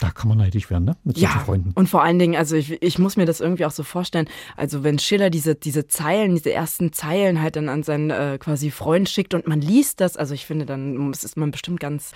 da 0.00 0.10
kann 0.10 0.28
man 0.28 0.38
neidisch 0.38 0.70
werden, 0.70 0.84
ne? 0.84 0.96
Mit 1.04 1.16
solchen 1.18 1.32
Ja, 1.38 1.44
Freunden. 1.44 1.72
und 1.74 1.88
vor 1.88 2.02
allen 2.02 2.18
Dingen, 2.18 2.34
also 2.36 2.56
ich, 2.56 2.82
ich 2.82 2.98
muss 2.98 3.16
mir 3.16 3.26
das 3.26 3.40
irgendwie 3.40 3.64
auch 3.66 3.70
so 3.70 3.82
vorstellen, 3.82 4.28
also 4.56 4.82
wenn 4.82 4.98
Schiller 4.98 5.30
diese, 5.30 5.54
diese 5.54 5.86
Zeilen, 5.86 6.34
diese 6.34 6.52
ersten 6.52 6.92
Zeilen 6.92 7.40
halt 7.40 7.56
dann 7.56 7.68
an 7.68 7.82
seinen 7.82 8.10
äh, 8.10 8.38
quasi 8.40 8.70
Freund 8.70 9.08
schickt 9.08 9.34
und 9.34 9.46
man 9.46 9.60
liest 9.60 10.00
das, 10.00 10.16
also 10.16 10.34
ich 10.34 10.46
finde, 10.46 10.66
dann 10.66 11.12
ist 11.12 11.36
man 11.36 11.50
bestimmt 11.50 11.78
ganz, 11.80 12.12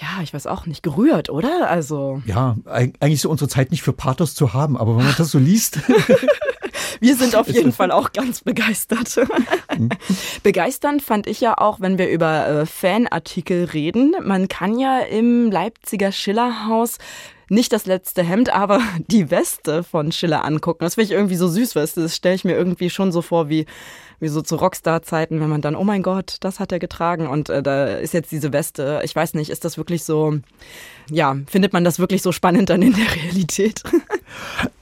ja, 0.00 0.22
ich 0.22 0.34
weiß 0.34 0.46
auch 0.46 0.66
nicht, 0.66 0.82
gerührt, 0.82 1.30
oder? 1.30 1.70
Also 1.70 2.20
Ja, 2.26 2.56
eig- 2.66 2.94
eigentlich 3.00 3.20
so 3.20 3.30
unsere 3.30 3.48
Zeit 3.48 3.70
nicht 3.70 3.82
für 3.82 3.92
Pathos 3.92 4.34
zu 4.34 4.52
haben, 4.52 4.76
aber 4.76 4.96
wenn 4.96 5.04
man 5.04 5.14
das 5.16 5.30
so 5.30 5.38
liest, 5.38 5.78
wir 7.02 7.16
sind 7.16 7.34
auf 7.34 7.48
jeden 7.50 7.72
Fall 7.72 7.90
auch 7.90 8.12
ganz 8.12 8.40
begeistert. 8.40 9.20
Begeisternd 10.42 11.02
fand 11.02 11.26
ich 11.26 11.40
ja 11.40 11.58
auch, 11.58 11.80
wenn 11.80 11.98
wir 11.98 12.08
über 12.08 12.48
äh, 12.48 12.66
Fanartikel 12.66 13.64
reden. 13.64 14.14
Man 14.22 14.48
kann 14.48 14.78
ja 14.78 15.00
im 15.00 15.50
Leipziger 15.50 16.12
Schillerhaus 16.12 16.98
nicht 17.48 17.72
das 17.72 17.86
letzte 17.86 18.22
Hemd, 18.22 18.50
aber 18.54 18.80
die 19.08 19.30
Weste 19.30 19.82
von 19.82 20.12
Schiller 20.12 20.44
angucken. 20.44 20.84
Das 20.84 20.94
finde 20.94 21.06
ich 21.06 21.10
irgendwie 21.12 21.36
so 21.36 21.48
süß, 21.48 21.74
weißt 21.74 21.96
du, 21.96 22.02
das 22.02 22.16
stelle 22.16 22.36
ich 22.36 22.44
mir 22.44 22.54
irgendwie 22.54 22.88
schon 22.88 23.12
so 23.12 23.20
vor 23.20 23.48
wie 23.48 23.66
wie 24.20 24.28
so 24.28 24.40
zu 24.40 24.54
Rockstar-Zeiten, 24.54 25.40
wenn 25.40 25.48
man 25.48 25.62
dann, 25.62 25.74
oh 25.74 25.82
mein 25.82 26.04
Gott, 26.04 26.36
das 26.38 26.60
hat 26.60 26.70
er 26.70 26.78
getragen 26.78 27.26
und 27.26 27.48
äh, 27.48 27.60
da 27.60 27.86
ist 27.86 28.14
jetzt 28.14 28.30
diese 28.30 28.52
Weste. 28.52 29.00
Ich 29.02 29.16
weiß 29.16 29.34
nicht, 29.34 29.50
ist 29.50 29.64
das 29.64 29.76
wirklich 29.76 30.04
so, 30.04 30.38
ja, 31.10 31.36
findet 31.48 31.72
man 31.72 31.82
das 31.82 31.98
wirklich 31.98 32.22
so 32.22 32.30
spannend 32.30 32.70
dann 32.70 32.82
in 32.82 32.94
der 32.94 33.16
Realität? 33.16 33.82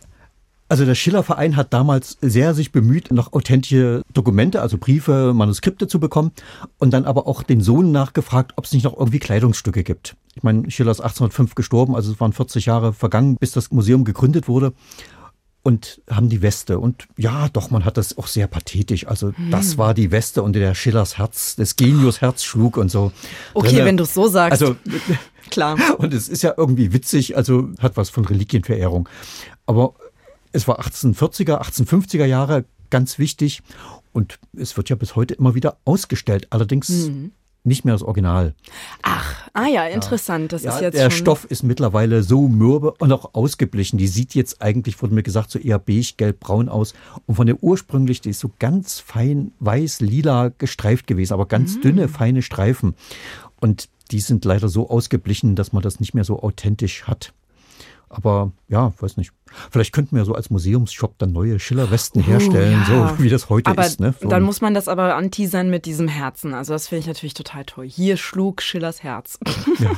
Also 0.70 0.85
der 0.85 0.94
Schiller-Verein 0.94 1.56
hat 1.56 1.72
damals 1.72 2.16
sehr 2.20 2.54
sich 2.54 2.70
bemüht, 2.70 3.11
noch 3.11 3.33
authentische 3.33 4.02
Dokumente, 4.14 4.62
also 4.62 4.78
Briefe, 4.78 5.33
Manuskripte 5.35 5.88
zu 5.88 5.98
bekommen 5.98 6.30
und 6.78 6.92
dann 6.92 7.06
aber 7.06 7.26
auch 7.26 7.42
den 7.42 7.61
Sohn 7.61 7.90
nachgefragt, 7.90 8.52
ob 8.54 8.66
es 8.66 8.72
nicht 8.72 8.85
noch 8.85 8.96
irgendwie 8.96 9.18
Kleidungsstücke 9.18 9.83
gibt. 9.83 10.14
Ich 10.37 10.44
meine, 10.44 10.70
Schiller 10.70 10.92
ist 10.92 11.00
1805 11.00 11.56
gestorben, 11.56 11.96
also 11.96 12.12
es 12.12 12.20
waren 12.20 12.33
40 12.33 12.66
Jahre 12.66 12.92
vergangen, 12.92 13.37
bis 13.37 13.50
das 13.50 13.72
Museum 13.72 14.04
gegründet 14.04 14.46
wurde 14.46 14.72
und 15.64 16.00
haben 16.09 16.28
die 16.28 16.40
Weste. 16.40 16.78
Und 16.78 17.09
ja, 17.16 17.48
doch, 17.48 17.70
man 17.70 17.85
hat 17.85 17.96
das 17.96 18.16
auch 18.16 18.28
sehr 18.28 18.46
pathetisch. 18.46 19.09
Also 19.09 19.33
das 19.50 19.76
war 19.76 19.92
die 19.92 20.12
Weste 20.12 20.42
und 20.44 20.54
der 20.54 20.76
Schillers 20.76 21.18
Herz, 21.18 21.56
des 21.56 21.74
Genius 21.74 22.20
Herz 22.20 22.44
schlug 22.44 22.76
und 22.76 22.92
so. 22.92 23.11
Okay, 23.54 23.70
Drinne- 23.70 23.85
wenn 23.87 23.96
du 23.96 24.04
es 24.04 24.14
so 24.14 24.28
sagst. 24.28 24.62
Also 24.62 24.76
Klar. 25.50 25.76
und 25.98 26.14
es 26.14 26.28
ist 26.28 26.42
ja 26.42 26.54
irgendwie 26.56 26.92
witzig, 26.92 27.37
also 27.37 27.70
hat 27.80 27.96
was 27.96 28.09
von 28.11 28.24
Reliquienverehrung. 28.24 29.09
Aber 29.66 29.94
es 30.52 30.66
war 30.68 30.80
1840er, 30.80 31.60
1850er 31.62 32.24
Jahre 32.24 32.64
ganz 32.90 33.18
wichtig 33.18 33.62
und 34.12 34.38
es 34.56 34.76
wird 34.76 34.88
ja 34.90 34.96
bis 34.96 35.14
heute 35.16 35.34
immer 35.34 35.54
wieder 35.54 35.76
ausgestellt. 35.84 36.48
Allerdings 36.50 36.88
Mhm. 36.88 37.32
nicht 37.62 37.84
mehr 37.84 37.94
das 37.94 38.02
Original. 38.02 38.54
Ach, 39.02 39.48
ah 39.52 39.66
ja, 39.66 39.84
interessant. 39.86 40.52
Das 40.52 40.62
Ja, 40.64 40.74
ist 40.74 40.80
jetzt 40.80 40.94
der 40.96 41.10
schon 41.10 41.20
Stoff 41.20 41.44
ist 41.44 41.62
mittlerweile 41.62 42.22
so 42.22 42.48
mürbe 42.48 42.92
und 42.98 43.12
auch 43.12 43.34
ausgeblichen. 43.34 43.98
Die 43.98 44.08
sieht 44.08 44.34
jetzt 44.34 44.60
eigentlich, 44.62 45.00
wurde 45.02 45.14
mir 45.14 45.22
gesagt, 45.22 45.50
so 45.50 45.58
eher 45.58 45.78
beige, 45.78 46.14
gelb, 46.16 46.40
braun 46.40 46.68
aus. 46.68 46.94
Und 47.26 47.34
von 47.36 47.46
der 47.46 47.62
ursprünglich, 47.62 48.20
die 48.22 48.30
ist 48.30 48.40
so 48.40 48.50
ganz 48.58 48.98
fein 48.98 49.52
weiß, 49.60 50.00
lila 50.00 50.48
gestreift 50.56 51.06
gewesen, 51.06 51.34
aber 51.34 51.46
ganz 51.46 51.76
Mhm. 51.76 51.80
dünne, 51.82 52.08
feine 52.08 52.42
Streifen. 52.42 52.94
Und 53.60 53.88
die 54.10 54.20
sind 54.20 54.44
leider 54.44 54.68
so 54.68 54.88
ausgeblichen, 54.90 55.54
dass 55.54 55.72
man 55.72 55.82
das 55.82 56.00
nicht 56.00 56.14
mehr 56.14 56.24
so 56.24 56.42
authentisch 56.42 57.04
hat. 57.04 57.32
Aber 58.08 58.50
ja, 58.68 58.92
weiß 58.98 59.18
nicht. 59.18 59.30
Vielleicht 59.70 59.92
könnten 59.92 60.16
wir 60.16 60.24
so 60.24 60.34
als 60.34 60.50
Museumsshop 60.50 61.18
dann 61.18 61.32
neue 61.32 61.58
Schillerwesten 61.58 62.22
herstellen, 62.22 62.82
Oh, 62.88 62.92
ja. 62.92 63.14
so 63.16 63.22
wie 63.22 63.28
das 63.28 63.48
heute 63.48 63.70
aber 63.70 63.86
ist. 63.86 64.00
Ne? 64.00 64.14
So 64.20 64.28
dann 64.28 64.42
muss 64.42 64.60
man 64.60 64.74
das 64.74 64.88
aber 64.88 65.14
anteasern 65.16 65.70
mit 65.70 65.86
diesem 65.86 66.08
Herzen. 66.08 66.54
Also 66.54 66.72
das 66.72 66.88
finde 66.88 67.00
ich 67.00 67.06
natürlich 67.06 67.34
total 67.34 67.64
toll. 67.64 67.86
Hier 67.88 68.16
schlug 68.16 68.62
Schillers 68.62 69.02
Herz. 69.02 69.38
Ja. 69.78 69.92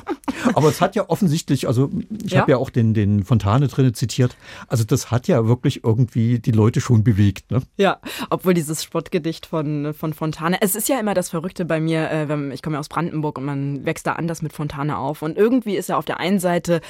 Aber 0.54 0.68
es 0.68 0.80
hat 0.80 0.96
ja 0.96 1.08
offensichtlich, 1.08 1.68
also 1.68 1.90
ich 2.24 2.32
Ja? 2.32 2.40
habe 2.40 2.52
ja 2.52 2.56
auch 2.58 2.70
den, 2.70 2.94
den 2.94 3.24
Fontane 3.24 3.68
drinne 3.68 3.92
zitiert, 3.92 4.36
also 4.68 4.84
das 4.84 5.10
hat 5.10 5.28
ja 5.28 5.46
wirklich 5.46 5.84
irgendwie 5.84 6.38
die 6.38 6.50
Leute 6.50 6.80
schon 6.80 7.04
bewegt. 7.04 7.50
Ne? 7.50 7.62
Ja, 7.76 7.98
obwohl 8.30 8.54
dieses 8.54 8.82
Spottgedicht 8.82 9.46
von, 9.46 9.94
von 9.94 10.12
Fontane, 10.14 10.58
es 10.60 10.74
ist 10.74 10.88
ja 10.88 10.98
immer 10.98 11.14
das 11.14 11.28
Verrückte 11.30 11.64
bei 11.64 11.80
mir, 11.80 12.10
äh, 12.10 12.28
wenn, 12.28 12.50
ich 12.50 12.62
komme 12.62 12.74
ja 12.76 12.80
aus 12.80 12.88
Brandenburg 12.88 13.38
und 13.38 13.44
man 13.44 13.84
wächst 13.84 14.06
da 14.06 14.12
anders 14.14 14.42
mit 14.42 14.52
Fontane 14.52 14.98
auf. 14.98 15.22
Und 15.22 15.36
irgendwie 15.36 15.76
ist 15.76 15.88
er 15.90 15.98
auf 15.98 16.04
der 16.04 16.18
einen 16.20 16.38
Seite 16.40 16.80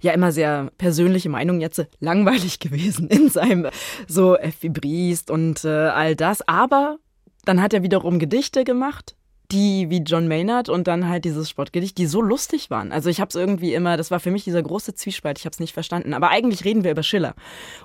ja 0.00 0.12
immer 0.12 0.30
sehr 0.32 0.70
persönliche 0.78 1.28
Meinung 1.28 1.60
jetzt 1.60 1.84
langweilig 2.10 2.58
gewesen 2.66 3.08
in 3.08 3.28
seinem 3.30 3.68
so 4.08 4.36
Effibrist 4.36 5.30
und 5.30 5.64
äh, 5.64 5.68
all 5.68 6.16
das. 6.16 6.46
Aber 6.48 6.98
dann 7.44 7.62
hat 7.62 7.72
er 7.72 7.82
wiederum 7.82 8.18
Gedichte 8.18 8.64
gemacht, 8.64 9.14
die 9.52 9.90
wie 9.90 9.98
John 9.98 10.28
Maynard 10.28 10.68
und 10.68 10.86
dann 10.86 11.08
halt 11.08 11.24
dieses 11.24 11.50
Spottgedicht, 11.50 11.98
die 11.98 12.06
so 12.06 12.22
lustig 12.22 12.70
waren. 12.70 12.92
Also 12.92 13.10
ich 13.10 13.20
habe 13.20 13.28
es 13.28 13.34
irgendwie 13.34 13.74
immer, 13.74 13.96
das 13.96 14.10
war 14.10 14.20
für 14.20 14.30
mich 14.30 14.44
dieser 14.44 14.62
große 14.62 14.94
Zwiespalt, 14.94 15.38
ich 15.38 15.44
habe 15.44 15.52
es 15.52 15.60
nicht 15.60 15.72
verstanden. 15.72 16.14
Aber 16.14 16.30
eigentlich 16.30 16.64
reden 16.64 16.84
wir 16.84 16.90
über 16.90 17.02
Schiller 17.02 17.34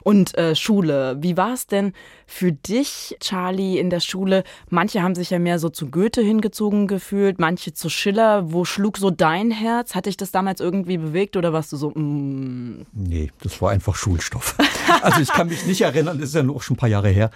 und 0.04 0.38
äh, 0.38 0.56
Schule. 0.56 1.18
Wie 1.20 1.38
war 1.38 1.54
es 1.54 1.68
denn 1.68 1.94
für 2.28 2.52
dich, 2.52 3.18
Charlie, 3.20 3.78
in 3.80 3.90
der 3.90 4.00
Schule? 4.00 4.44
Manche 4.70 5.02
haben 5.02 5.16
sich 5.16 5.30
ja 5.30 5.40
mehr 5.40 5.60
so 5.60 5.70
zu 5.70 5.90
Goethe 5.90 6.22
hingezogen 6.22 6.88
gefühlt, 6.88 7.40
manche 7.40 7.74
zu 7.74 7.90
Schiller. 7.90 8.52
Wo 8.52 8.66
schlug 8.66 8.98
so 8.98 9.10
dein 9.10 9.52
Herz? 9.52 9.96
Hat 9.96 10.06
dich 10.06 10.18
das 10.18 10.32
damals 10.32 10.60
irgendwie 10.60 10.98
bewegt 10.98 11.38
oder 11.38 11.54
warst 11.54 11.72
du 11.72 11.78
so, 11.78 11.92
mm, 11.92 12.86
Nee, 12.94 13.32
das 13.42 13.62
war 13.62 13.72
einfach 13.72 13.96
Schulstoff. 13.96 14.56
Also 15.02 15.22
ich 15.22 15.30
kann 15.30 15.48
mich 15.48 15.66
nicht 15.66 15.82
erinnern, 15.82 16.20
das 16.20 16.30
ist 16.30 16.36
ja 16.36 16.44
noch 16.44 16.62
schon 16.62 16.76
ein 16.76 16.78
paar 16.78 16.90
Jahre 16.90 17.10
her. 17.10 17.30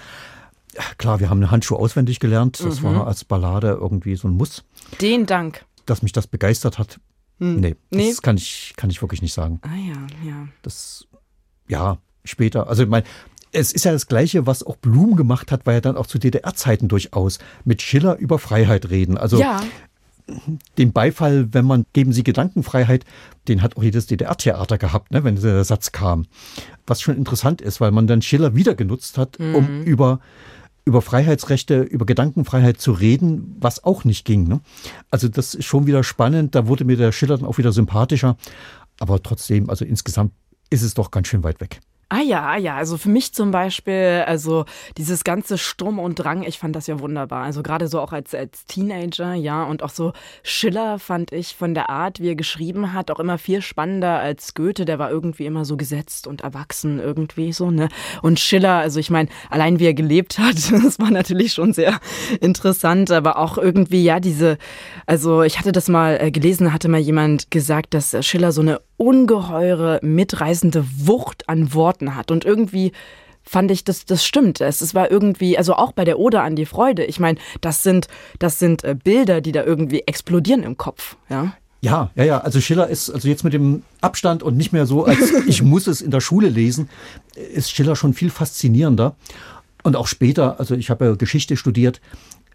Klar, 0.97 1.19
wir 1.19 1.29
haben 1.29 1.39
eine 1.39 1.51
Handschuh 1.51 1.75
auswendig 1.75 2.19
gelernt. 2.19 2.59
Das 2.63 2.81
Mhm. 2.81 2.85
war 2.85 3.07
als 3.07 3.25
Ballade 3.25 3.69
irgendwie 3.79 4.15
so 4.15 4.27
ein 4.27 4.33
Muss. 4.35 4.63
den 5.01 5.25
Dank? 5.25 5.65
Dass 5.85 6.01
mich 6.03 6.11
das 6.11 6.27
begeistert 6.27 6.77
hat, 6.77 6.99
nee, 7.39 7.75
das 7.89 7.97
Nee. 7.99 8.13
Kann, 8.21 8.37
ich, 8.37 8.73
kann 8.77 8.89
ich 8.89 9.01
wirklich 9.01 9.21
nicht 9.21 9.33
sagen. 9.33 9.59
Ah 9.63 9.69
ja, 9.75 10.29
ja. 10.29 10.47
Das, 10.61 11.07
ja, 11.67 11.97
später. 12.23 12.67
Also 12.67 12.83
ich 12.83 12.89
meine, 12.89 13.05
es 13.51 13.71
ist 13.71 13.85
ja 13.85 13.91
das 13.91 14.05
Gleiche, 14.07 14.45
was 14.45 14.61
auch 14.61 14.75
Blum 14.75 15.15
gemacht 15.15 15.51
hat, 15.51 15.65
war 15.65 15.73
ja 15.73 15.81
dann 15.81 15.97
auch 15.97 16.05
zu 16.05 16.19
DDR-Zeiten 16.19 16.87
durchaus 16.87 17.39
mit 17.65 17.81
Schiller 17.81 18.17
über 18.17 18.37
Freiheit 18.37 18.91
reden. 18.91 19.17
Also 19.17 19.39
ja, 19.39 19.61
den 20.77 20.93
Beifall, 20.93 21.51
wenn 21.53 21.65
man 21.65 21.85
geben 21.93 22.13
Sie 22.13 22.23
Gedankenfreiheit, 22.23 23.03
den 23.47 23.63
hat 23.63 23.77
auch 23.77 23.83
jedes 23.83 24.05
DDR-Theater 24.05 24.77
gehabt, 24.77 25.11
ne, 25.11 25.23
wenn 25.23 25.35
der 25.35 25.63
Satz 25.63 25.91
kam. 25.91 26.27
Was 26.85 27.01
schon 27.01 27.15
interessant 27.17 27.61
ist, 27.61 27.81
weil 27.81 27.89
man 27.91 28.05
dann 28.05 28.21
Schiller 28.21 28.53
wieder 28.53 28.75
genutzt 28.75 29.17
hat, 29.17 29.39
um 29.39 29.81
über 29.83 30.19
über 30.89 31.01
Freiheitsrechte, 31.03 31.81
über 31.81 32.05
Gedankenfreiheit 32.05 32.81
zu 32.81 32.91
reden, 32.91 33.55
was 33.59 33.83
auch 33.83 34.03
nicht 34.03 34.25
ging. 34.25 34.47
Ne? 34.47 34.59
Also 35.11 35.29
das 35.29 35.53
ist 35.53 35.65
schon 35.65 35.85
wieder 35.85 36.03
spannend. 36.03 36.55
Da 36.55 36.67
wurde 36.67 36.83
mir 36.83 36.97
der 36.97 37.11
Schiller 37.11 37.37
dann 37.37 37.47
auch 37.47 37.59
wieder 37.59 37.71
sympathischer. 37.71 38.37
Aber 38.99 39.21
trotzdem, 39.21 39.69
also 39.69 39.85
insgesamt 39.85 40.33
ist 40.71 40.81
es 40.81 40.95
doch 40.95 41.11
ganz 41.11 41.27
schön 41.27 41.43
weit 41.43 41.61
weg. 41.61 41.79
Ah 42.11 42.21
ja, 42.21 42.43
ah 42.43 42.57
ja, 42.57 42.75
also 42.75 42.97
für 42.97 43.09
mich 43.09 43.33
zum 43.33 43.51
Beispiel, 43.51 44.23
also 44.25 44.65
dieses 44.97 45.23
ganze 45.23 45.59
Sturm 45.59 45.99
und 45.99 46.15
Drang, 46.15 46.41
ich 46.41 46.57
fand 46.57 46.75
das 46.75 46.87
ja 46.87 46.99
wunderbar. 46.99 47.43
Also 47.43 47.61
gerade 47.61 47.87
so 47.87 47.99
auch 47.99 48.13
als, 48.13 48.33
als 48.33 48.65
Teenager, 48.65 49.35
ja, 49.35 49.63
und 49.63 49.83
auch 49.83 49.91
so 49.91 50.13
Schiller 50.41 50.97
fand 50.97 51.31
ich 51.31 51.55
von 51.55 51.75
der 51.75 51.91
Art, 51.91 52.19
wie 52.19 52.29
er 52.29 52.35
geschrieben 52.35 52.93
hat, 52.93 53.11
auch 53.11 53.19
immer 53.19 53.37
viel 53.37 53.61
spannender 53.61 54.17
als 54.17 54.55
Goethe, 54.55 54.85
der 54.85 54.97
war 54.97 55.11
irgendwie 55.11 55.45
immer 55.45 55.65
so 55.65 55.77
gesetzt 55.77 56.25
und 56.25 56.41
erwachsen 56.41 56.99
irgendwie 56.99 57.53
so, 57.53 57.69
ne? 57.69 57.89
Und 58.23 58.39
Schiller, 58.39 58.77
also 58.77 58.99
ich 58.99 59.11
meine, 59.11 59.29
allein 59.51 59.77
wie 59.77 59.85
er 59.85 59.93
gelebt 59.93 60.39
hat, 60.39 60.55
das 60.83 60.97
war 60.97 61.11
natürlich 61.11 61.53
schon 61.53 61.73
sehr 61.73 61.99
interessant, 62.41 63.11
aber 63.11 63.37
auch 63.37 63.59
irgendwie, 63.59 64.03
ja, 64.03 64.19
diese, 64.19 64.57
also 65.05 65.43
ich 65.43 65.59
hatte 65.59 65.71
das 65.71 65.87
mal 65.87 66.17
äh, 66.19 66.31
gelesen, 66.31 66.73
hatte 66.73 66.89
mal 66.89 66.99
jemand 66.99 67.51
gesagt, 67.51 67.93
dass 67.93 68.17
Schiller 68.25 68.51
so 68.51 68.61
eine 68.61 68.81
ungeheure, 68.99 69.99
mitreißende 70.01 70.85
Wucht 71.07 71.47
an 71.47 71.73
Worten 71.73 71.98
hat. 72.15 72.31
Und 72.31 72.45
irgendwie 72.45 72.91
fand 73.43 73.71
ich, 73.71 73.83
das, 73.83 74.05
das 74.05 74.25
stimmt. 74.25 74.61
Es, 74.61 74.81
es 74.81 74.93
war 74.93 75.09
irgendwie, 75.09 75.57
also 75.57 75.73
auch 75.73 75.91
bei 75.91 76.05
der 76.05 76.19
Ode 76.19 76.41
an 76.41 76.55
die 76.55 76.65
Freude. 76.65 77.05
Ich 77.05 77.19
meine, 77.19 77.39
das 77.61 77.83
sind, 77.83 78.07
das 78.37 78.59
sind 78.59 78.83
äh, 78.83 78.95
Bilder, 78.95 79.41
die 79.41 79.51
da 79.51 79.63
irgendwie 79.63 80.01
explodieren 80.05 80.63
im 80.63 80.77
Kopf. 80.77 81.17
Ja. 81.29 81.53
Ja, 81.81 82.11
ja, 82.15 82.25
ja. 82.25 82.37
Also 82.39 82.59
Schiller 82.59 82.87
ist, 82.87 83.09
also 83.09 83.27
jetzt 83.27 83.43
mit 83.43 83.53
dem 83.53 83.83
Abstand 84.01 84.43
und 84.43 84.57
nicht 84.57 84.73
mehr 84.73 84.85
so, 84.85 85.05
als 85.05 85.31
ich 85.47 85.61
muss 85.61 85.87
es 85.87 86.01
in 86.01 86.11
der 86.11 86.21
Schule 86.21 86.49
lesen, 86.49 86.89
ist 87.35 87.71
Schiller 87.71 87.95
schon 87.95 88.13
viel 88.13 88.29
faszinierender. 88.29 89.15
Und 89.83 89.95
auch 89.95 90.07
später, 90.07 90.59
also 90.59 90.75
ich 90.75 90.89
habe 90.89 91.05
ja 91.05 91.15
Geschichte 91.15 91.55
studiert, 91.55 92.01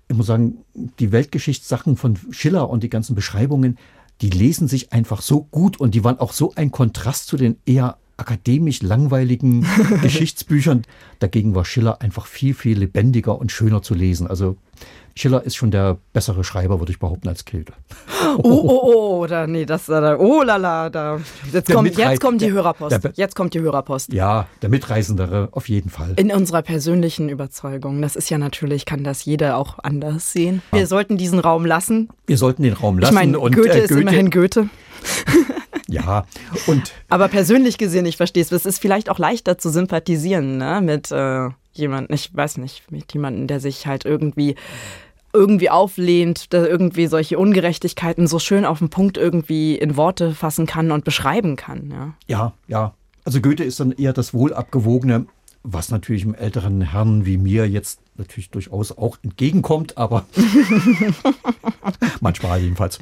ich 0.09 0.17
muss 0.17 0.27
sagen, 0.27 0.59
die 0.75 1.13
Weltgeschichtssachen 1.13 1.97
von 1.97 2.19
Schiller 2.31 2.69
und 2.69 2.83
die 2.83 2.91
ganzen 2.91 3.15
Beschreibungen, 3.15 3.79
die 4.21 4.29
lesen 4.29 4.69
sich 4.69 4.93
einfach 4.93 5.23
so 5.23 5.45
gut 5.45 5.81
und 5.81 5.95
die 5.95 6.05
waren 6.05 6.21
auch 6.21 6.33
so 6.33 6.53
ein 6.55 6.71
Kontrast 6.71 7.27
zu 7.27 7.37
den 7.39 7.57
eher 7.65 7.97
akademisch 8.17 8.83
langweiligen 8.83 9.67
Geschichtsbüchern. 10.03 10.83
Dagegen 11.19 11.55
war 11.55 11.65
Schiller 11.65 12.01
einfach 12.01 12.27
viel, 12.27 12.55
viel 12.55 12.79
lebendiger 12.79 13.39
und 13.39 13.51
schöner 13.53 13.83
zu 13.83 13.95
lesen. 13.95 14.27
Also 14.27 14.57
Schiller 15.17 15.45
ist 15.45 15.55
schon 15.55 15.71
der 15.71 15.99
bessere 16.13 16.43
Schreiber, 16.43 16.81
würde 16.81 16.91
ich 16.91 16.99
behaupten, 16.99 17.29
als 17.29 17.45
Kilde. 17.45 17.73
Oh, 18.39 18.41
oh, 18.43 18.81
oh, 19.23 19.27
da, 19.29 19.47
nee, 19.47 19.65
das, 19.65 19.87
da, 19.87 20.17
oh 20.19 20.43
lala, 20.43 20.91
da. 20.91 21.21
Jetzt 21.53 21.71
kommt, 21.73 21.97
jetzt 21.97 22.21
kommt 22.21 22.41
die 22.41 22.47
der- 22.47 22.55
Hörerpost. 22.55 23.05
der- 23.05 23.13
Jetzt 23.15 23.37
kommt 23.37 23.55
die 23.55 23.61
Hörerpost. 23.61 24.13
Ja, 24.13 24.49
der 24.63 24.71
Mitreisendere 24.71 25.51
auf 25.53 25.69
jeden 25.69 25.89
Fall. 25.89 26.15
In 26.17 26.33
unserer 26.33 26.63
persönlichen 26.63 27.29
Überzeugung. 27.29 28.03
Das 28.03 28.17
ist 28.17 28.29
ja 28.29 28.39
natürlich, 28.39 28.87
kann 28.87 29.05
das 29.05 29.25
jeder 29.25 29.57
auch 29.57 29.79
anders 29.85 30.33
sehen. 30.33 30.63
Wir 30.73 30.89
sollten 30.89 31.17
diesen 31.17 31.39
Raum 31.39 31.65
lassen. 31.65 32.09
Wir 32.27 32.37
sollten 32.39 32.65
den 32.65 32.73
Raum 32.73 32.97
Ich 32.99 33.03
lassen. 33.03 33.15
meine, 33.15 33.39
und, 33.39 33.55
Goethe 33.55 33.71
äh, 33.73 33.85
ist 33.85 33.93
immerhin 33.93 34.31
Goethe. 34.31 34.69
Ja, 35.95 36.27
und 36.67 36.93
Aber 37.09 37.29
persönlich 37.29 37.79
gesehen, 37.79 38.07
ich 38.07 38.17
verstehe 38.17 38.43
es, 38.43 38.53
es 38.53 38.67
ist 38.67 38.81
vielleicht 38.81 39.11
auch 39.11 39.19
leichter 39.19 39.59
zu 39.59 39.71
sympathisieren, 39.71 40.59
ne, 40.59 40.81
mit 40.83 41.11
äh, 41.11 41.49
jemandem, 41.73 42.15
ich 42.15 42.35
weiß 42.35 42.59
nicht, 42.59 42.91
mit 42.91 43.13
jemandem, 43.13 43.47
der 43.47 43.61
sich 43.61 43.87
halt 43.87 44.05
irgendwie 44.05 44.55
irgendwie 45.33 45.69
auflehnt, 45.69 46.53
der 46.53 46.69
irgendwie 46.69 47.09
solche 47.09 47.39
Ungerechtigkeiten 47.39 48.29
so 48.29 48.39
schön 48.39 48.65
auf 48.65 48.79
den 48.79 48.89
Punkt 48.89 49.19
irgendwie 49.19 49.75
in 49.75 49.97
Worte 49.97 50.33
fassen 50.33 50.67
kann 50.67 50.93
und 50.93 51.05
beschreiben 51.05 51.57
kann, 51.57 51.91
ja. 51.91 52.15
ja, 52.29 52.53
ja. 52.69 52.95
Also 53.25 53.41
Goethe 53.41 53.65
ist 53.65 53.81
dann 53.81 53.91
eher 53.93 54.13
das 54.13 54.33
Wohlabgewogene, 54.33 55.27
was 55.65 55.91
natürlich 55.91 56.25
einem 56.25 56.35
älteren 56.35 56.83
Herrn 56.83 57.27
wie 57.27 57.39
mir 57.39 57.69
jetzt 57.69 57.99
natürlich 58.17 58.51
durchaus 58.51 58.97
auch 58.97 59.19
entgegenkommt, 59.23 59.97
aber 59.97 60.27
manchmal 62.21 62.61
jedenfalls. 62.61 62.99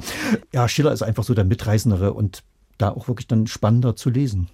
Ja, 0.53 0.67
Schiller 0.67 0.93
ist 0.93 1.03
einfach 1.03 1.23
so 1.23 1.33
der 1.33 1.43
Mitreisendere 1.43 2.13
und 2.13 2.41
da 2.77 2.89
auch 2.89 3.07
wirklich 3.07 3.27
dann 3.27 3.47
spannender 3.47 3.95
zu 3.95 4.09
lesen. 4.09 4.49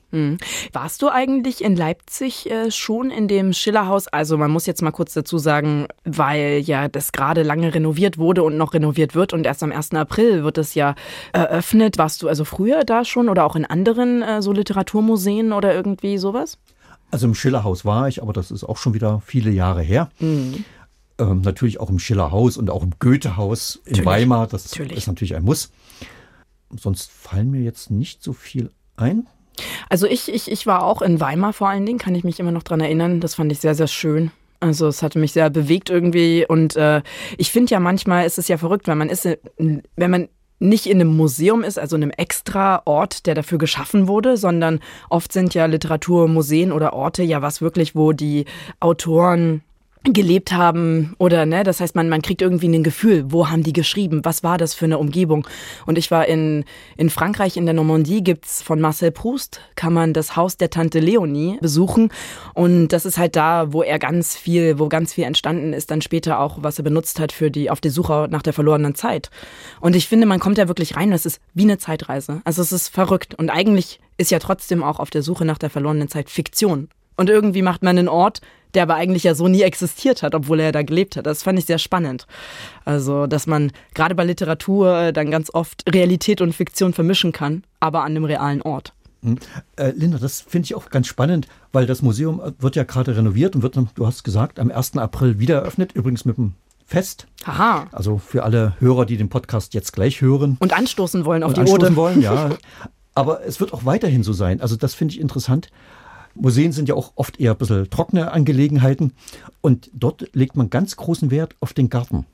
Warst 0.73 1.01
du 1.01 1.10
eigentlich 1.10 1.63
in 1.63 1.75
Leipzig 1.75 2.49
äh, 2.49 2.71
schon 2.71 3.12
in 3.12 3.27
dem 3.27 3.53
Schillerhaus? 3.53 4.08
Also 4.08 4.38
man 4.38 4.51
muss 4.51 4.65
jetzt 4.65 4.82
mal 4.82 4.91
kurz 4.91 5.13
dazu 5.13 5.38
sagen, 5.38 5.88
weil 6.03 6.60
ja 6.60 6.88
das 6.88 7.12
gerade 7.12 7.43
lange 7.43 7.73
renoviert 7.73 8.17
wurde 8.17 8.43
und 8.43 8.58
noch 8.58 8.73
renoviert 8.73 9.15
wird 9.15 9.34
und 9.34 9.45
erst 9.45 9.63
am 9.63 9.71
1. 9.71 9.93
April 9.93 10.43
wird 10.43 10.58
es 10.58 10.73
ja 10.73 10.95
eröffnet. 11.32 11.97
Warst 11.97 12.21
du 12.21 12.27
also 12.27 12.43
früher 12.43 12.84
da 12.84 13.05
schon 13.05 13.29
oder 13.29 13.45
auch 13.45 13.55
in 13.55 13.65
anderen 13.65 14.21
äh, 14.21 14.41
so 14.41 14.51
Literaturmuseen 14.51 15.53
oder 15.53 15.73
irgendwie 15.73 16.17
sowas? 16.17 16.58
Also 17.12 17.27
im 17.27 17.36
Schillerhaus 17.36 17.86
war 17.86 18.08
ich, 18.08 18.21
aber 18.21 18.34
das 18.34 18.51
ist 18.51 18.63
auch 18.63 18.77
schon 18.77 18.93
wieder 18.93 19.21
viele 19.25 19.49
Jahre 19.51 19.82
her. 19.82 20.10
Mhm. 20.19 20.65
Ähm, 21.17 21.41
natürlich 21.41 21.79
auch 21.79 21.89
im 21.89 21.99
Schillerhaus 21.99 22.58
und 22.58 22.69
auch 22.69 22.84
im 22.84 22.93
Goethehaus 22.99 23.75
in 23.86 23.91
Natürlich, 23.91 24.05
Weimar. 24.05 24.47
Das 24.47 24.69
natürlich. 24.69 24.97
ist 24.97 25.08
natürlich 25.08 25.36
ein 25.36 25.43
Muss. 25.43 25.71
Sonst 26.77 27.12
fallen 27.12 27.51
mir 27.51 27.62
jetzt 27.62 27.89
nicht 27.91 28.23
so 28.23 28.34
viel 28.34 28.71
ein. 28.97 29.27
Also 29.89 30.08
ich, 30.08 30.32
ich, 30.32 30.49
ich 30.51 30.65
war 30.67 30.84
auch 30.84 31.01
in 31.01 31.19
Weimar 31.19 31.53
vor 31.53 31.69
allen 31.69 31.86
Dingen, 31.86 31.99
kann 31.99 32.15
ich 32.15 32.23
mich 32.23 32.39
immer 32.39 32.51
noch 32.51 32.63
dran 32.63 32.79
erinnern. 32.82 33.19
Das 33.19 33.36
fand 33.36 33.51
ich 33.51 33.60
sehr, 33.60 33.75
sehr 33.75 33.88
schön. 33.88 34.32
Also 34.62 34.88
es 34.88 35.01
hatte 35.03 35.19
mich 35.19 35.32
sehr 35.32 35.49
bewegt 35.49 35.89
irgendwie 35.89 36.45
und 36.47 36.75
äh, 36.75 37.01
ich 37.38 37.49
finde 37.51 37.71
ja 37.71 37.79
manchmal 37.79 38.25
ist 38.25 38.38
es 38.38 38.49
ja 38.49 38.58
verrückt, 38.58 38.88
wenn 38.88 38.97
man 38.97 39.10
ist, 39.10 39.25
in- 39.55 39.84
wenn 39.95 40.12
man 40.12 40.27
nicht 40.62 40.88
in 40.88 40.99
einem 40.99 41.15
Museum 41.15 41.63
ist, 41.63 41.79
also 41.79 41.95
in 41.95 42.03
einem 42.03 42.12
extra 42.12 42.82
Ort, 42.84 43.25
der 43.25 43.36
dafür 43.36 43.58
geschaffen 43.58 44.10
wurde, 44.10 44.36
sondern 44.36 44.82
oft 45.10 45.32
sind 45.32 45.53
ja 45.53 45.65
Literaturmuseen 45.65 46.73
oder 46.73 46.91
Orte 46.91 47.23
ja 47.23 47.41
was 47.41 47.62
wirklich, 47.62 47.95
wo 47.95 48.12
die 48.12 48.43
Autoren 48.82 49.62
gelebt 50.03 50.53
haben 50.53 51.13
oder 51.17 51.45
ne, 51.45 51.63
das 51.63 51.81
heißt 51.81 51.93
man 51.93 52.07
man 52.07 52.21
kriegt 52.21 52.41
irgendwie 52.41 52.69
ein 52.69 52.83
Gefühl, 52.83 53.25
wo 53.27 53.49
haben 53.49 53.63
die 53.63 53.73
geschrieben, 53.73 54.21
was 54.23 54.43
war 54.43 54.57
das 54.57 54.73
für 54.73 54.85
eine 54.85 54.97
Umgebung? 54.97 55.45
Und 55.85 55.97
ich 55.97 56.09
war 56.09 56.25
in 56.25 56.63
in 56.95 57.09
Frankreich 57.09 57.57
in 57.57 57.65
der 57.65 57.73
Normandie 57.73 58.23
gibt's 58.23 58.62
von 58.62 58.79
Marcel 58.79 59.12
Proust 59.12 59.59
kann 59.75 59.93
man 59.93 60.13
das 60.13 60.35
Haus 60.38 60.57
der 60.57 60.69
Tante 60.69 60.99
Leonie 60.99 61.57
besuchen. 61.62 62.09
Und 62.53 62.89
das 62.89 63.05
ist 63.05 63.17
halt 63.17 63.35
da, 63.35 63.73
wo 63.73 63.83
er 63.83 63.99
ganz 63.99 64.38
viel, 64.38 64.79
wo 64.79 64.88
ganz 64.88 65.13
viel 65.13 65.25
entstanden 65.25 65.73
ist, 65.73 65.91
dann 65.91 66.01
später 66.01 66.39
auch 66.39 66.57
was 66.62 66.77
er 66.77 66.83
benutzt 66.83 67.19
hat 67.19 67.31
für 67.31 67.51
die 67.51 67.69
auf 67.69 67.81
die 67.81 67.89
Suche 67.89 68.27
nach 68.29 68.41
der 68.41 68.53
verlorenen 68.53 68.95
Zeit. 68.95 69.29
Und 69.81 69.95
ich 69.95 70.07
finde, 70.07 70.25
man 70.25 70.39
kommt 70.39 70.57
da 70.57 70.67
wirklich 70.67 70.95
rein, 70.95 71.12
das 71.12 71.25
ist 71.25 71.41
wie 71.53 71.63
eine 71.63 71.77
Zeitreise. 71.77 72.41
Also 72.45 72.62
es 72.62 72.71
ist 72.71 72.88
verrückt. 72.88 73.35
Und 73.35 73.49
eigentlich 73.49 73.99
ist 74.17 74.31
ja 74.31 74.39
trotzdem 74.39 74.83
auch 74.83 74.99
auf 74.99 75.09
der 75.09 75.23
Suche 75.23 75.45
nach 75.45 75.57
der 75.57 75.69
verlorenen 75.69 76.07
Zeit 76.07 76.29
Fiktion 76.29 76.89
und 77.19 77.29
irgendwie 77.29 77.62
macht 77.62 77.84
man 77.84 77.97
einen 77.97 78.08
Ort, 78.08 78.41
der 78.73 78.84
aber 78.84 78.95
eigentlich 78.95 79.23
ja 79.23 79.36
so 79.36 79.47
nie 79.47 79.62
existiert 79.62 80.23
hat, 80.23 80.36
obwohl 80.36 80.60
er 80.60 80.71
da 80.71 80.84
gelebt 80.84 81.17
hat. 81.17 81.25
Das 81.25 81.43
fand 81.43 81.60
ich 81.60 81.65
sehr 81.65 81.79
spannend. 81.79 82.27
Also, 82.86 83.27
dass 83.27 83.45
man 83.47 83.71
gerade 83.93 84.15
bei 84.15 84.23
Literatur 84.23 84.97
äh, 84.97 85.13
dann 85.13 85.32
ganz 85.32 85.53
oft 85.53 85.84
Realität 85.91 86.39
und 86.41 86.53
Fiktion 86.53 86.93
vermischen 86.93 87.32
kann, 87.32 87.63
aber 87.79 88.01
an 88.03 88.12
einem 88.12 88.25
realen 88.25 88.62
Ort. 88.62 88.93
Äh, 89.75 89.91
Linda, 89.95 90.17
das 90.17 90.39
finde 90.39 90.67
ich 90.67 90.75
auch 90.75 90.89
ganz 90.89 91.08
spannend, 91.08 91.47
weil 91.73 91.86
das 91.86 92.01
Museum 92.01 92.39
äh, 92.39 92.51
wird 92.60 92.75
ja 92.75 92.84
gerade 92.84 93.17
renoviert 93.17 93.55
und 93.55 93.63
wird, 93.63 93.75
dann, 93.75 93.89
du 93.95 94.08
hast 94.08 94.23
gesagt, 94.23 94.60
am 94.60 94.71
1. 94.71 94.97
April 94.97 95.39
wieder 95.39 95.58
eröffnet, 95.58 95.91
übrigens 95.91 96.23
mit 96.23 96.38
dem 96.38 96.53
Fest. 96.86 97.27
Haha. 97.45 97.88
Also 97.91 98.17
für 98.17 98.43
alle 98.43 98.75
Hörer, 98.79 99.05
die 99.05 99.17
den 99.17 99.29
Podcast 99.29 99.73
jetzt 99.73 99.91
gleich 99.91 100.21
hören 100.21 100.58
Und 100.60 100.73
anstoßen 100.73 101.25
wollen 101.25 101.43
auf 101.43 101.49
und 101.49 101.58
die 101.58 101.62
anstoßen 101.62 101.88
Ode. 101.88 101.95
wollen, 101.95 102.21
ja. 102.21 102.51
Aber 103.13 103.45
es 103.45 103.60
wird 103.60 103.73
auch 103.73 103.84
weiterhin 103.84 104.23
so 104.23 104.32
sein. 104.32 104.62
Also 104.62 104.77
das 104.77 104.93
finde 104.93 105.13
ich 105.15 105.19
interessant. 105.19 105.67
Museen 106.36 106.72
sind 106.72 106.89
ja 106.89 106.96
auch 106.96 107.13
oft 107.15 107.39
eher 107.39 107.52
ein 107.52 107.58
bisschen 107.58 107.89
trockene 107.89 108.32
Angelegenheiten 108.32 109.13
und 109.62 109.89
dort 109.94 110.28
legt 110.34 110.56
man 110.56 110.70
ganz 110.70 110.96
großen 110.96 111.32
Wert 111.32 111.56
auf 111.60 111.74
den 111.74 111.89
Garten. 111.89 112.26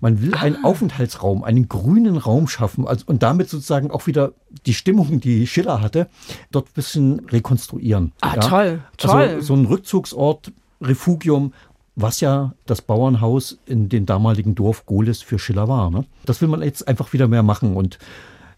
Man 0.00 0.22
will 0.22 0.34
einen 0.34 0.56
Ah. 0.56 0.68
Aufenthaltsraum, 0.68 1.44
einen 1.44 1.68
grünen 1.68 2.16
Raum 2.16 2.46
schaffen 2.48 2.86
also, 2.86 3.04
und 3.06 3.22
damit 3.22 3.48
sozusagen 3.48 3.90
auch 3.90 4.06
wieder 4.06 4.32
die 4.66 4.74
Stimmung, 4.74 5.20
die 5.20 5.46
Schiller 5.46 5.80
hatte, 5.80 6.08
dort 6.50 6.68
ein 6.68 6.74
bisschen 6.74 7.20
rekonstruieren. 7.28 8.12
Ah, 8.20 8.36
toll, 8.36 8.80
toll. 8.96 9.20
Also 9.22 9.40
so 9.40 9.54
ein 9.54 9.66
Rückzugsort, 9.66 10.52
Refugium, 10.80 11.52
was 11.96 12.20
ja 12.20 12.54
das 12.66 12.82
Bauernhaus 12.82 13.58
in 13.66 13.88
dem 13.88 14.06
damaligen 14.06 14.54
Dorf 14.54 14.86
Gohlis 14.86 15.22
für 15.22 15.38
Schiller 15.38 15.66
war. 15.68 15.90
Ne? 15.90 16.04
Das 16.26 16.40
will 16.40 16.48
man 16.48 16.62
jetzt 16.62 16.86
einfach 16.86 17.12
wieder 17.12 17.26
mehr 17.26 17.42
machen. 17.42 17.74
Und 17.76 17.98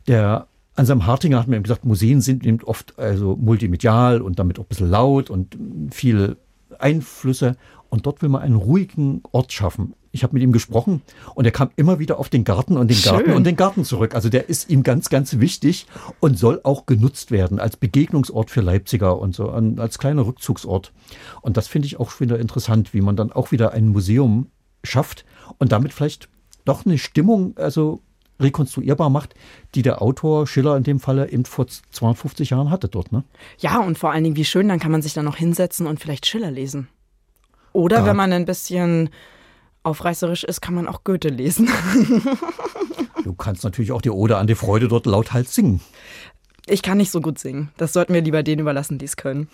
der 0.09 0.47
Anselm 0.81 1.07
Hartinger 1.07 1.39
hat 1.39 1.47
mir 1.47 1.57
eben 1.57 1.63
gesagt, 1.63 1.85
Museen 1.85 2.23
sind 2.23 2.45
eben 2.45 2.63
oft 2.65 2.99
also 2.99 3.37
multimedial 3.37 4.23
und 4.23 4.39
damit 4.39 4.59
auch 4.59 4.65
ein 4.65 4.69
bisschen 4.69 4.91
laut 4.91 5.29
und 5.29 5.57
viele 5.93 6.39
Einflüsse. 6.79 7.57
Und 7.91 8.07
dort 8.07 8.23
will 8.23 8.31
man 8.31 8.41
einen 8.41 8.55
ruhigen 8.55 9.23
Ort 9.33 9.53
schaffen. 9.53 9.95
Ich 10.13 10.23
habe 10.23 10.33
mit 10.33 10.43
ihm 10.43 10.53
gesprochen 10.53 11.03
und 11.35 11.45
er 11.45 11.51
kam 11.51 11.71
immer 11.77 11.99
wieder 11.99 12.19
auf 12.19 12.29
den 12.29 12.45
Garten 12.45 12.77
und 12.77 12.89
den 12.89 13.01
Garten 13.03 13.27
Schön. 13.27 13.35
und 13.35 13.45
den 13.45 13.57
Garten 13.57 13.85
zurück. 13.85 14.15
Also 14.15 14.29
der 14.29 14.49
ist 14.49 14.71
ihm 14.71 14.83
ganz, 14.83 15.11
ganz 15.11 15.39
wichtig 15.39 15.87
und 16.19 16.39
soll 16.39 16.61
auch 16.65 16.87
genutzt 16.87 17.31
werden 17.31 17.61
als 17.61 17.77
Begegnungsort 17.77 18.51
für 18.51 18.61
Leipziger 18.61 19.19
und 19.19 19.35
so, 19.35 19.51
als 19.51 19.99
kleiner 19.99 20.27
Rückzugsort. 20.27 20.93
Und 21.43 21.57
das 21.57 21.69
finde 21.69 21.87
ich 21.87 22.01
auch 22.01 22.19
wieder 22.21 22.39
interessant, 22.39 22.95
wie 22.95 23.03
man 23.03 23.17
dann 23.17 23.33
auch 23.33 23.53
wieder 23.53 23.73
ein 23.73 23.89
Museum 23.89 24.47
schafft 24.83 25.25
und 25.59 25.73
damit 25.73 25.93
vielleicht 25.93 26.29
doch 26.65 26.87
eine 26.87 26.99
Stimmung, 26.99 27.57
also 27.57 28.01
rekonstruierbar 28.41 29.11
macht, 29.11 29.35
die 29.75 29.83
der 29.83 30.03
Autor 30.03 30.47
Schiller 30.47 30.77
in 30.77 30.83
dem 30.83 30.99
Falle 31.01 31.31
eben 31.31 31.45
vor 31.45 31.67
250 31.67 32.51
Jahren 32.51 32.71
hatte 32.71 32.89
dort. 32.89 33.13
Ne? 33.13 33.25
Ja, 33.59 33.79
und 33.79 33.99
vor 33.99 34.11
allen 34.13 34.25
Dingen, 34.25 34.37
wie 34.37 34.45
schön, 34.45 34.69
dann 34.69 34.81
kann 34.81 34.91
man 34.93 35.03
sich 35.03 35.13
da 35.15 35.23
noch 35.23 35.37
hinsetzen 35.37 35.87
und 35.87 36.01
vielleicht 36.01 36.27
Schiller 36.27 36.51
lesen. 36.51 36.89
Oder 37.73 37.99
Ja. 37.99 38.07
wenn 38.07 38.17
man 38.17 38.33
ein 38.33 38.47
bisschen 38.47 39.11
aufreißerisch 39.83 40.45
ist, 40.45 40.61
kann 40.61 40.75
man 40.75 40.89
auch 40.89 41.05
Goethe 41.05 41.29
lesen. 41.29 41.69
Du 43.23 43.35
kannst 43.35 43.65
natürlich 43.65 43.93
auch 43.93 44.01
die 44.01 44.09
Ode 44.11 44.39
an 44.39 44.47
die 44.47 44.55
Freude 44.55 44.89
dort 44.89 45.05
lauthals 45.05 45.55
singen. 45.55 45.81
Ich 46.71 46.83
kann 46.83 46.99
nicht 46.99 47.11
so 47.11 47.21
gut 47.21 47.41
singen. 47.41 47.71
Das 47.79 47.93
sollten 47.93 48.15
wir 48.15 48.21
lieber 48.21 48.45
denen 48.45 48.61
überlassen, 48.61 48.99
die 48.99 49.05
es 49.05 49.17
können. 49.17 49.49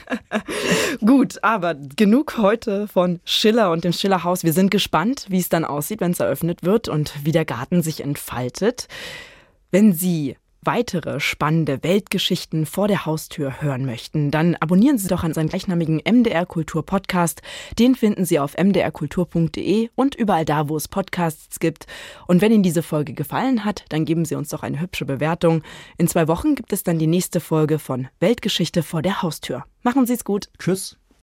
gut, 1.04 1.44
aber 1.44 1.74
genug 1.74 2.38
heute 2.38 2.88
von 2.88 3.20
Schiller 3.26 3.70
und 3.70 3.84
dem 3.84 3.92
Schillerhaus. 3.92 4.42
Wir 4.42 4.54
sind 4.54 4.70
gespannt, 4.70 5.26
wie 5.28 5.38
es 5.38 5.50
dann 5.50 5.66
aussieht, 5.66 6.00
wenn 6.00 6.12
es 6.12 6.20
eröffnet 6.20 6.62
wird 6.62 6.88
und 6.88 7.12
wie 7.24 7.32
der 7.32 7.44
Garten 7.44 7.82
sich 7.82 8.00
entfaltet. 8.00 8.88
Wenn 9.70 9.92
Sie 9.92 10.36
weitere 10.62 11.20
spannende 11.20 11.82
Weltgeschichten 11.82 12.66
vor 12.66 12.88
der 12.88 13.06
Haustür 13.06 13.60
hören 13.62 13.86
möchten, 13.86 14.30
dann 14.30 14.56
abonnieren 14.56 14.98
Sie 14.98 15.08
doch 15.08 15.24
an 15.24 15.32
seinen 15.32 15.48
gleichnamigen 15.48 16.00
MDR 16.04 16.46
Kultur 16.46 16.84
Podcast. 16.84 17.42
Den 17.78 17.94
finden 17.94 18.24
Sie 18.24 18.38
auf 18.38 18.56
mdrkultur.de 18.56 19.88
und 19.94 20.14
überall 20.14 20.44
da, 20.44 20.68
wo 20.68 20.76
es 20.76 20.88
Podcasts 20.88 21.60
gibt. 21.60 21.86
Und 22.26 22.42
wenn 22.42 22.52
Ihnen 22.52 22.62
diese 22.62 22.82
Folge 22.82 23.14
gefallen 23.14 23.64
hat, 23.64 23.84
dann 23.88 24.04
geben 24.04 24.24
Sie 24.24 24.34
uns 24.34 24.50
doch 24.50 24.62
eine 24.62 24.80
hübsche 24.80 25.06
Bewertung. 25.06 25.62
In 25.98 26.08
zwei 26.08 26.28
Wochen 26.28 26.54
gibt 26.54 26.72
es 26.72 26.82
dann 26.82 26.98
die 26.98 27.06
nächste 27.06 27.40
Folge 27.40 27.78
von 27.78 28.08
Weltgeschichte 28.20 28.82
vor 28.82 29.02
der 29.02 29.22
Haustür. 29.22 29.64
Machen 29.82 30.06
Sie 30.06 30.14
es 30.14 30.24
gut. 30.24 30.50
Tschüss. 30.58 30.99